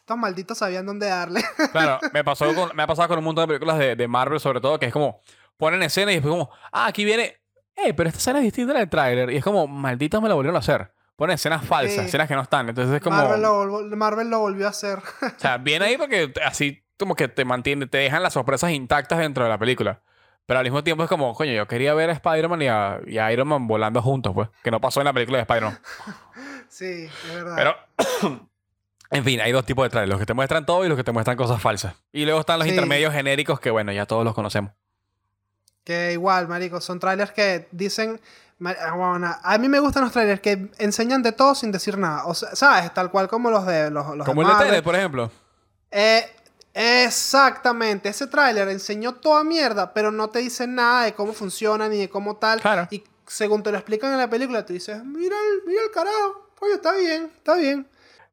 [0.00, 1.42] estos malditos sabían dónde darle.
[1.72, 4.40] Claro, me, pasó con- me ha pasado con un montón de películas de, de Marvel
[4.40, 5.20] sobre todo que es como...
[5.58, 6.50] Ponen escena y después como...
[6.70, 7.40] Ah, aquí viene...
[7.76, 9.30] Eh, pero esta escena es distinta del trailer.
[9.30, 9.66] Y es como...
[9.66, 10.92] Malditos me la volvieron a hacer.
[11.16, 12.06] Ponen escenas falsas, Sí.
[12.08, 12.68] escenas que no están.
[12.68, 13.16] Entonces es como...
[13.16, 14.98] Marvel, lo, Marvel lo volvió a hacer.
[14.98, 19.18] O sea, viene ahí porque así como que te mantiene, te dejan las sorpresas intactas
[19.18, 20.02] dentro de la película.
[20.46, 23.18] Pero al mismo tiempo es como, coño, yo quería ver a Spider-Man y a, y
[23.18, 24.48] a Iron Man volando juntos, pues.
[24.62, 25.78] Que no pasó en la película de Spider-Man.
[26.68, 27.56] sí, es verdad.
[27.56, 28.38] Pero,
[29.10, 30.10] en fin, hay dos tipos de trailers.
[30.10, 31.96] Los que te muestran todo y los que te muestran cosas falsas.
[32.12, 32.74] Y luego están los Sí.
[32.74, 34.72] intermedios genéricos que, bueno, ya todos los conocemos.
[35.84, 38.20] Que igual, marico, son trailers que dicen...
[38.64, 42.24] ah, bueno, A mí me gustan los trailers que enseñan de todo sin decir nada.
[42.26, 42.92] O sea, ¿sabes?
[42.94, 44.68] Tal cual como los de los, los de Como el de Marvel.
[44.70, 45.30] Tenet, por ejemplo.
[45.90, 46.24] Eh,
[46.76, 48.08] exactamente.
[48.08, 52.08] Ese tráiler enseñó toda mierda, pero no te dice nada de cómo funciona ni de
[52.08, 52.60] cómo tal.
[52.60, 52.86] Claro.
[52.90, 56.50] Y según te lo explican en la película, tú dices, mira el, mira el carajo.
[56.60, 57.88] Oye, está bien, está bien.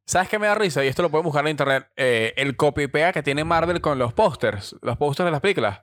[0.05, 0.83] ¿Sabes qué me da risa?
[0.83, 1.87] Y esto lo pueden buscar en internet.
[1.95, 4.75] Eh, el copy pega que tiene Marvel con los pósters.
[4.81, 5.81] Los pósters de las películas.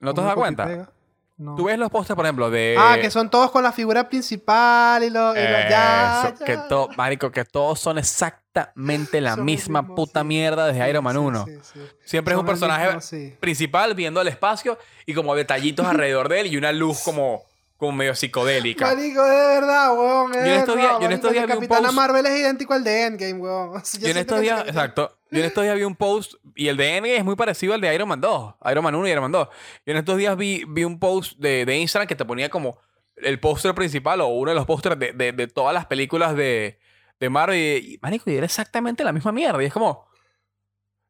[0.00, 0.92] ¿No te has dado ¿Cómo cuenta?
[1.38, 1.54] No.
[1.54, 2.74] Tú ves los pósters, por ejemplo, de...
[2.76, 5.36] Ah, que son todos con la figura principal y los...
[5.36, 6.66] y los- ya, que ya.
[6.68, 10.26] to- marico, que todos son exactamente la Son misma mismos, puta sí.
[10.26, 11.44] mierda desde Sí, Iron Man sí, 1.
[11.46, 11.80] sí, sí.
[12.04, 13.36] Siempre es un personaje mismo, sí.
[13.38, 17.44] principal viendo el espacio y como detallitos alrededor de él y una luz como,
[17.78, 18.86] como medio psicodélica.
[18.86, 20.32] Marico, de verdad, weón.
[20.34, 22.74] Yo en estos días- yo en estos días vi un Capitana post- Marvel es idénco
[22.74, 23.72] al de Endgame, weón.
[23.94, 26.76] Yo Yo en estos días, exacto, yo en estos días vi un post y el
[26.76, 29.22] de Endgame es muy parecido al de Iron Man 2, Iron Man 1 y Iron
[29.22, 29.48] Man 2.
[29.86, 32.78] Yo en estos días vi, vi un post de, de Instagram que te ponía como
[33.16, 36.78] el póster principal o uno de los pósters de, de- de todas las películas de,
[37.20, 40.06] de Marvel y, y, marico, y era exactamente la misma mierda y es como,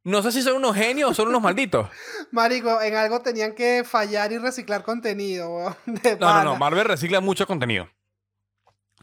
[0.04, 1.88] no sé si son unos genios o son unos malditos.
[2.32, 5.76] Marico, en algo tenían que fallar y reciclar contenido, weón.
[5.86, 6.44] De No, no, pana.
[6.44, 6.56] no.
[6.56, 7.88] Marvel recicla mucho contenido.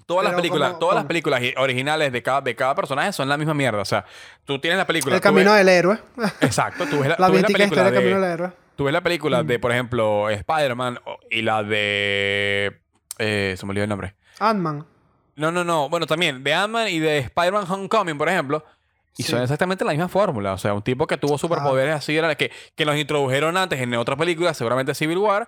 [0.06, 2.76] Todas las Pero películas, como- todas las como- películas i- originales de cada, de cada
[2.76, 3.82] personaje son la misma mierda.
[3.82, 4.06] O sea,
[4.46, 5.16] tú tienes la película.
[5.16, 6.00] El tú camino ves- del héroe.
[6.42, 6.86] Exacto.
[6.86, 8.52] Tú ves la, La tú ves la mítica película historia del camino de, del héroe.
[8.76, 9.48] tú ves la película Mm.
[9.48, 12.82] de, por ejemplo, Spider-Man o- y la de.
[13.18, 14.16] eh, se me olvidó el nombre.
[14.40, 14.86] Ant-Man.
[15.38, 15.90] No, no, no.
[15.90, 18.64] Bueno, también de Ant-Man y de Spider-Man Homecoming, por ejemplo.
[19.18, 19.32] Y Sí.
[19.32, 20.54] son exactamente la misma fórmula.
[20.54, 23.94] O sea, un tipo que tuvo superpoderes así era que, que nos introdujeron antes en
[23.96, 25.48] otra película, seguramente Civil War,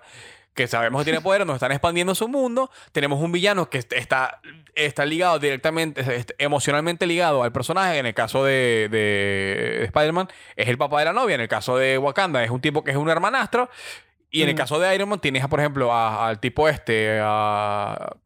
[0.54, 2.70] que sabemos que tiene poderes, nos están expandiendo su mundo.
[2.92, 4.40] Tenemos un villano que est- está,
[4.74, 7.98] está ligado directamente, emocionalmente ligado al personaje.
[7.98, 11.34] En el caso de, de Spider-Man, es el papá de la novia.
[11.36, 13.68] En el caso de Wakanda, es un tipo que es un hermanastro.
[14.30, 14.58] Y en el Mm.
[14.58, 18.16] caso de Iron Man, tienes, por ejemplo, al tipo este, a...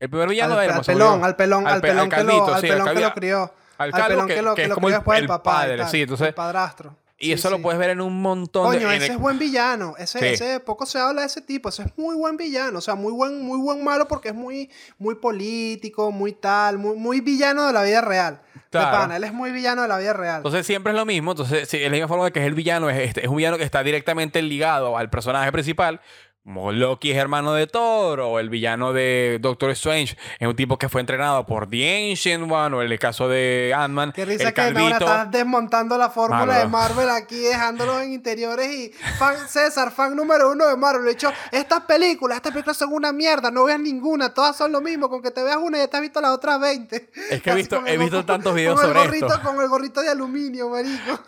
[0.00, 0.84] El primer villano Al, de Iron al Man.
[0.86, 3.00] pelón, al pelón, Al al pe- pelón al que lo, calvito, al sí, pelón que
[3.00, 3.54] lo crió.
[3.78, 5.52] Al Al calvo pelón que, que lo, que es lo como el, el el papá.
[5.52, 6.02] padre, tal, sí.
[6.02, 6.96] Entonces, El padrastro.
[7.16, 8.78] Y Sí, eso lo puedes ver en un montón de...
[8.78, 9.94] Coño, ese es buen villano.
[9.98, 10.26] Ese, Sí.
[10.26, 11.68] ese, poco se habla de ese tipo.
[11.68, 12.78] Ese es muy buen villano.
[12.78, 14.68] O sea, muy buen, muy buen malo porque es muy,
[14.98, 18.40] muy político, muy tal, muy, muy villano de la vida real.
[18.54, 18.90] De Claro.
[18.98, 20.38] pana, él es muy villano de la vida real.
[20.38, 21.30] Entonces siempre es lo mismo.
[21.30, 22.90] Entonces, es la misma forma de que es el villano.
[22.90, 26.00] Es, este- es un villano que está directamente ligado al personaje principal.
[26.44, 28.20] Como Loki es hermano de Thor.
[28.20, 32.50] O el villano de Doctor Strange es un tipo que fue entrenado por The Ancient
[32.52, 32.76] One.
[32.76, 34.12] O en el caso de Ant-Man.
[34.12, 38.68] Qué risa el que ahora estás desmontando la fórmula de Marvel aquí, dejándolos en interiores
[38.68, 41.06] y fan, César, fan número uno de Marvel.
[41.06, 44.82] De hecho, estas películas, estas películas son una mierda, no veas ninguna, todas son lo
[44.82, 47.08] mismo, con que te veas una y ya te has visto las otras 20.
[47.30, 49.40] Es que he visto- he visto tantos videos sobre gorrito, esto.
[49.42, 51.20] Con el gorrito de aluminio, marico.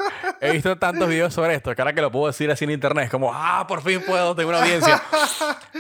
[0.43, 3.07] He visto tantos videos sobre esto que ahora que lo puedo decir así en internet
[3.07, 5.03] es como, ah, por fin puedo tener una audiencia.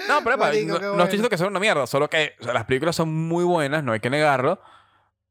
[0.08, 2.54] No, pero epa, Marico, no, estoy diciendo que sea una mierda, solo que o sea,
[2.54, 4.60] las películas son muy buenas, no hay que negarlo,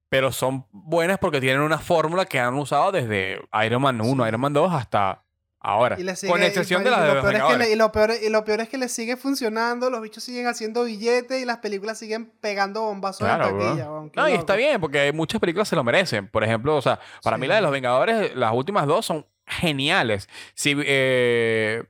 [0.10, 4.42] pero son buenas porque tienen una fórmula que han usado desde Iron Man 1, Iron
[4.42, 5.22] Man 2 hasta
[5.60, 5.98] ahora.
[6.00, 7.68] Y con excepción y- de y las de lo los peor es que Vengadores.
[7.68, 10.46] le- y, lo peor, y lo peor es que le sigue funcionando, los bichos siguen
[10.46, 13.86] haciendo billetes y las películas siguen pegando bombazos Claro, en taquilla.
[13.86, 14.40] No, y loco.
[14.42, 16.28] está bien, porque muchas películas se lo merecen.
[16.28, 17.50] Por ejemplo, o sea, para mí Sí.
[17.50, 20.30] la de los Vengadores, las últimas dos son geniales.
[20.54, 21.84] Si, eh,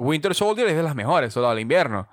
[0.00, 2.08] Winter Soldier es de las mejores, Soldado del Invierno.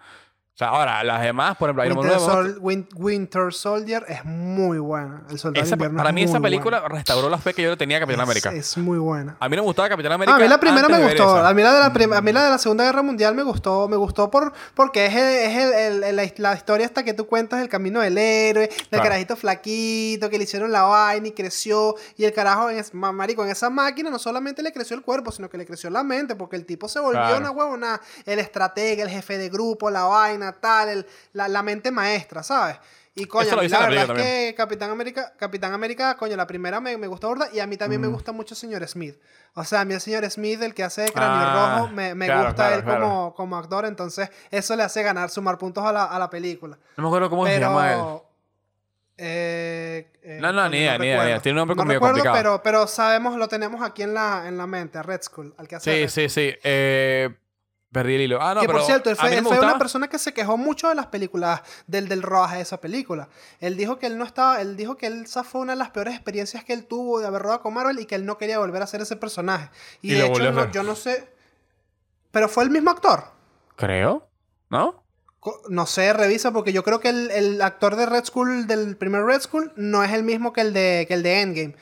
[0.57, 4.03] O sea, ahora, las demás, por ejemplo, Iron Man Winter, 9, Sol- Win- Winter Soldier
[4.07, 5.21] es muy buena.
[5.29, 6.95] El Soldado esa- Invierno para es mí esa muy película buena.
[6.95, 8.51] restauró la fe que yo le tenía a Capitán es, América.
[8.53, 9.37] Es muy buena.
[9.39, 10.35] A mí no me gustaba Capitán Ah, América.
[10.35, 11.37] a mí la primera me gustó.
[11.37, 11.47] esa.
[11.47, 13.87] A mí la de la, a mí la de la Segunda Guerra Mundial me gustó.
[13.87, 17.27] Me gustó por, porque es, el- es el- el- la, la historia hasta que tú
[17.27, 19.03] cuentas el camino del héroe, del Claro.
[19.03, 21.93] carajito flaquito, que le hicieron la vaina y creció.
[22.17, 25.03] Y el carajo, en es- ma- marico, en esa máquina no solamente le creció el
[25.03, 27.37] cuerpo, sino que le creció la mente, porque el tipo se volvió Claro.
[27.37, 31.91] una huevona, el estratega, el jefe de grupo, la vaina, tal, el- la, la mente
[31.91, 32.77] maestra, ¿sabes?
[33.15, 36.97] Y coño, la la verdad es que Capitán América, Capitán América, coño, la primera me,
[36.97, 39.15] me gustó burda y a mí también me gusta mucho el señor Smith.
[39.55, 42.13] O sea, a mí el señor Smith, el que hace de Cráneo Ah, Rojo, me,
[42.13, 43.01] me claro, gusta claro, él claro.
[43.01, 46.77] Como, como actor, entonces eso le hace ganar, sumar puntos a la, a la película.
[46.95, 47.99] No me acuerdo cómo se llama él.
[49.17, 51.23] eh, eh, No, no, ni idea, ni idea, recuerdo.
[51.23, 51.39] ni idea.
[51.41, 52.37] Tiene un nombre no recuerdo, complicado.
[52.37, 55.67] pero, pero sabemos, lo tenemos aquí en la, en la mente, a Red Skull, al
[55.67, 56.55] que hace Sí, sí, sí.
[56.63, 57.29] Eh,
[57.91, 58.39] perdí el hilo.
[58.41, 60.89] Ah, no, que pero por cierto, él fue, él una persona que se quejó mucho
[60.89, 63.29] de las películas del, del rodaje de esa película.
[63.59, 65.89] Él dijo que él no estaba, él dijo que él esa fue una de las
[65.91, 68.59] peores experiencias que él tuvo de haber rodado con Marvel y que él no quería
[68.59, 69.69] volver a hacer ese personaje.
[70.01, 71.27] Y, Y de hecho, no- yo no sé.
[72.31, 73.23] Pero fue el mismo actor.
[73.75, 74.27] Creo.
[74.69, 75.03] ¿No?
[75.69, 79.23] No sé, revisa, porque yo creo que el, el actor de Red Skull, del primer
[79.23, 81.75] Red Skull, no es el mismo que el de, que el de Endgame.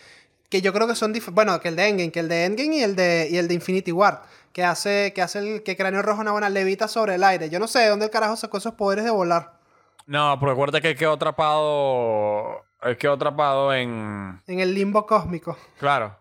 [0.50, 2.84] Que yo creo que son Bueno, que el de Endgame, que el de Endgame y
[2.84, 4.22] el de, y el de Infinity War.
[4.56, 7.50] Que hace, que hace el que Cráneo Rojo una buena levita sobre el aire.
[7.50, 9.60] Yo no sé de dónde el carajo sacó esos poderes de volar.
[10.06, 12.64] No, pero recuerda que quedó atrapado.
[12.82, 14.42] Él quedó atrapado en.
[14.48, 15.58] En el limbo cósmico.
[15.78, 16.18] Claro.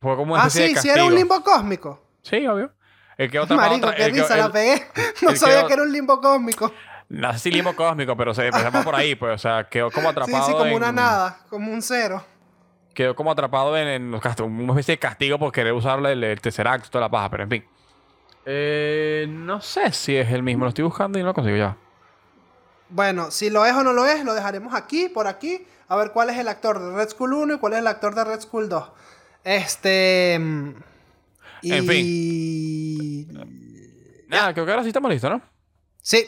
[0.00, 2.00] Fue como una Ah, especie sí, de sí era un limbo cósmico.
[2.22, 2.72] Sí, obvio.
[3.18, 3.68] El quedó atrapado.
[3.68, 4.86] Marico, tra- qué el quedó- risa, la pegué.
[5.22, 6.72] No el sabía quedó- que era un limbo cósmico.
[7.10, 9.34] No sé si limbo cósmico, pero se empezamos por ahí, pues.
[9.34, 10.46] O sea, quedó como Sí, atrapado.
[10.46, 12.24] sí, como una nada, como un cero.
[12.94, 16.88] Quedó como atrapado en, en una especie de castigo por querer usarle el, el Tesseract
[16.88, 17.64] toda la paja, pero en fin.
[18.44, 20.64] Eh, no sé si es el mismo.
[20.64, 21.76] Lo estoy buscando y no lo consigo ya.
[22.88, 25.66] Bueno, si lo es o no lo es, lo dejaremos aquí, por aquí.
[25.88, 28.14] A ver cuál es el actor de Red Skull 1 y cuál es el actor
[28.14, 28.84] de Red Skull 2.
[29.44, 30.38] Este.
[30.38, 30.74] mm,
[31.62, 33.28] Y...
[34.28, 35.42] Nada, creo que ahora sí estamos listos, ¿no?
[36.00, 36.24] Sí,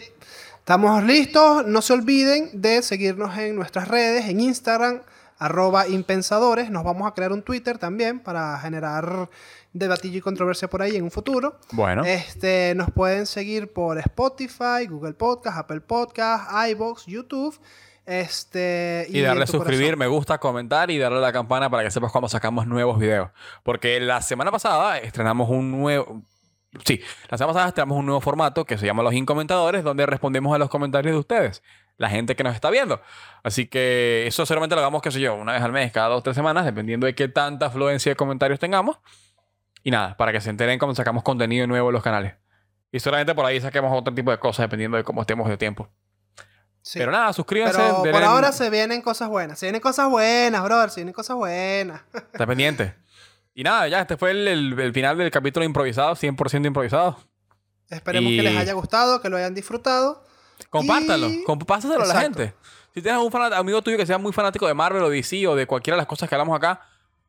[0.59, 1.67] estamos listos.
[1.67, 5.03] No se olviden de seguirnos en nuestras redes, en Instagram,
[5.45, 6.71] arroba impensadores.
[6.71, 9.29] Nos vamos a crear un Twitter también para generar
[9.75, 11.59] debatillo y controversia por ahí en un futuro.
[11.73, 12.03] Bueno.
[12.05, 17.61] Este, nos pueden seguir por Spotify, Google Podcast, Apple Podcast, iBox, YouTube.
[18.07, 19.99] Este, Y, darle suscribir, corazón.
[19.99, 23.31] me gusta, comentar y darle a la campana para que sepas cuando sacamos nuevos videos.
[23.63, 26.23] Porque la semana pasada estrenamos un nuevo...
[26.85, 30.55] Sí, la semana pasada estrenamos un nuevo formato que se llama Los Incomentadores, donde respondemos
[30.55, 31.63] a los comentarios de ustedes,
[31.97, 33.01] la gente que nos está viendo.
[33.43, 36.19] Así que eso solamente lo hagamos, qué sé yo, una vez al mes, cada dos
[36.21, 38.99] o tres semanas, dependiendo de qué tanta afluencia de comentarios tengamos.
[39.83, 42.35] Y nada, para que se enteren cuando sacamos contenido nuevo en los canales.
[42.91, 45.89] Y solamente por ahí saquemos otro tipo de cosas, dependiendo de cómo estemos de tiempo.
[46.81, 46.99] Sí.
[46.99, 47.79] Pero nada, suscríbanse.
[47.79, 49.59] Pero por denle- ahora se vienen cosas buenas.
[49.59, 50.91] Se vienen cosas buenas, brother.
[50.91, 52.03] Se vienen cosas buenas.
[52.33, 52.95] Está pendiente.
[53.55, 57.19] Y nada, ya, este fue el, el- el final del capítulo improvisado, 100% improvisado.
[57.91, 60.25] Esperemos Y- que les haya gustado, que lo hayan disfrutado.
[60.71, 61.45] Compártanlo, Y-
[62.03, 62.55] a la gente.
[62.95, 65.67] Si tienes un amigo tuyo que sea muy fanático de Marvel o DC o de
[65.67, 66.81] cualquiera de las cosas que hablamos acá,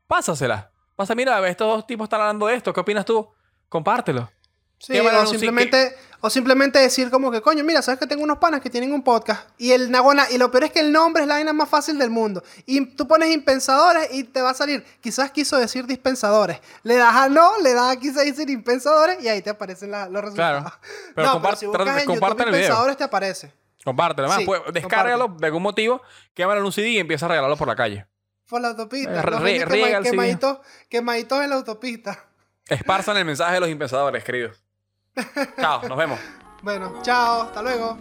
[0.07, 0.69] pásasela.
[0.95, 3.27] Pasa, mira, estos dos tipos están hablando de esto, ¿qué opinas tú?
[3.67, 4.31] Compártelo.
[4.77, 5.95] Sí, o simplemente,
[6.25, 9.03] o simplemente decir como que, coño, mira, sabes que tengo unos panas que tienen un
[9.03, 9.47] podcast.
[9.57, 11.97] Y el Nagona, y lo peor es que el nombre es la vaina más fácil
[11.99, 12.43] del mundo.
[12.65, 14.83] Y tú pones impensadores y te va a salir.
[15.01, 16.59] Quizás quiso decir dispensadores.
[16.83, 20.09] Le das a no, le das a quise decir impensadores y ahí te aparecen la-
[20.09, 20.61] los resultados.
[20.63, 20.79] Claro.
[21.13, 22.59] Pero no, compart- pero si buscas en compartan YouTube el video.
[22.65, 23.53] impensadores te aparece.
[23.83, 24.27] Compártelo.
[24.27, 26.01] Además, Sí, pues, descárgalo de algún motivo,
[26.33, 28.07] quémalo en un CD y empieza a regalarlo por la calle.
[28.49, 29.21] Por la autopista.
[29.21, 30.57] Eh, quemaditos,
[30.89, 32.25] quemaditos en la autopista.
[32.67, 34.64] Esparzan el mensaje de los impensadores, queridos.
[35.59, 36.19] Chao, nos vemos.
[36.61, 37.97] Bueno, chao, hasta luego.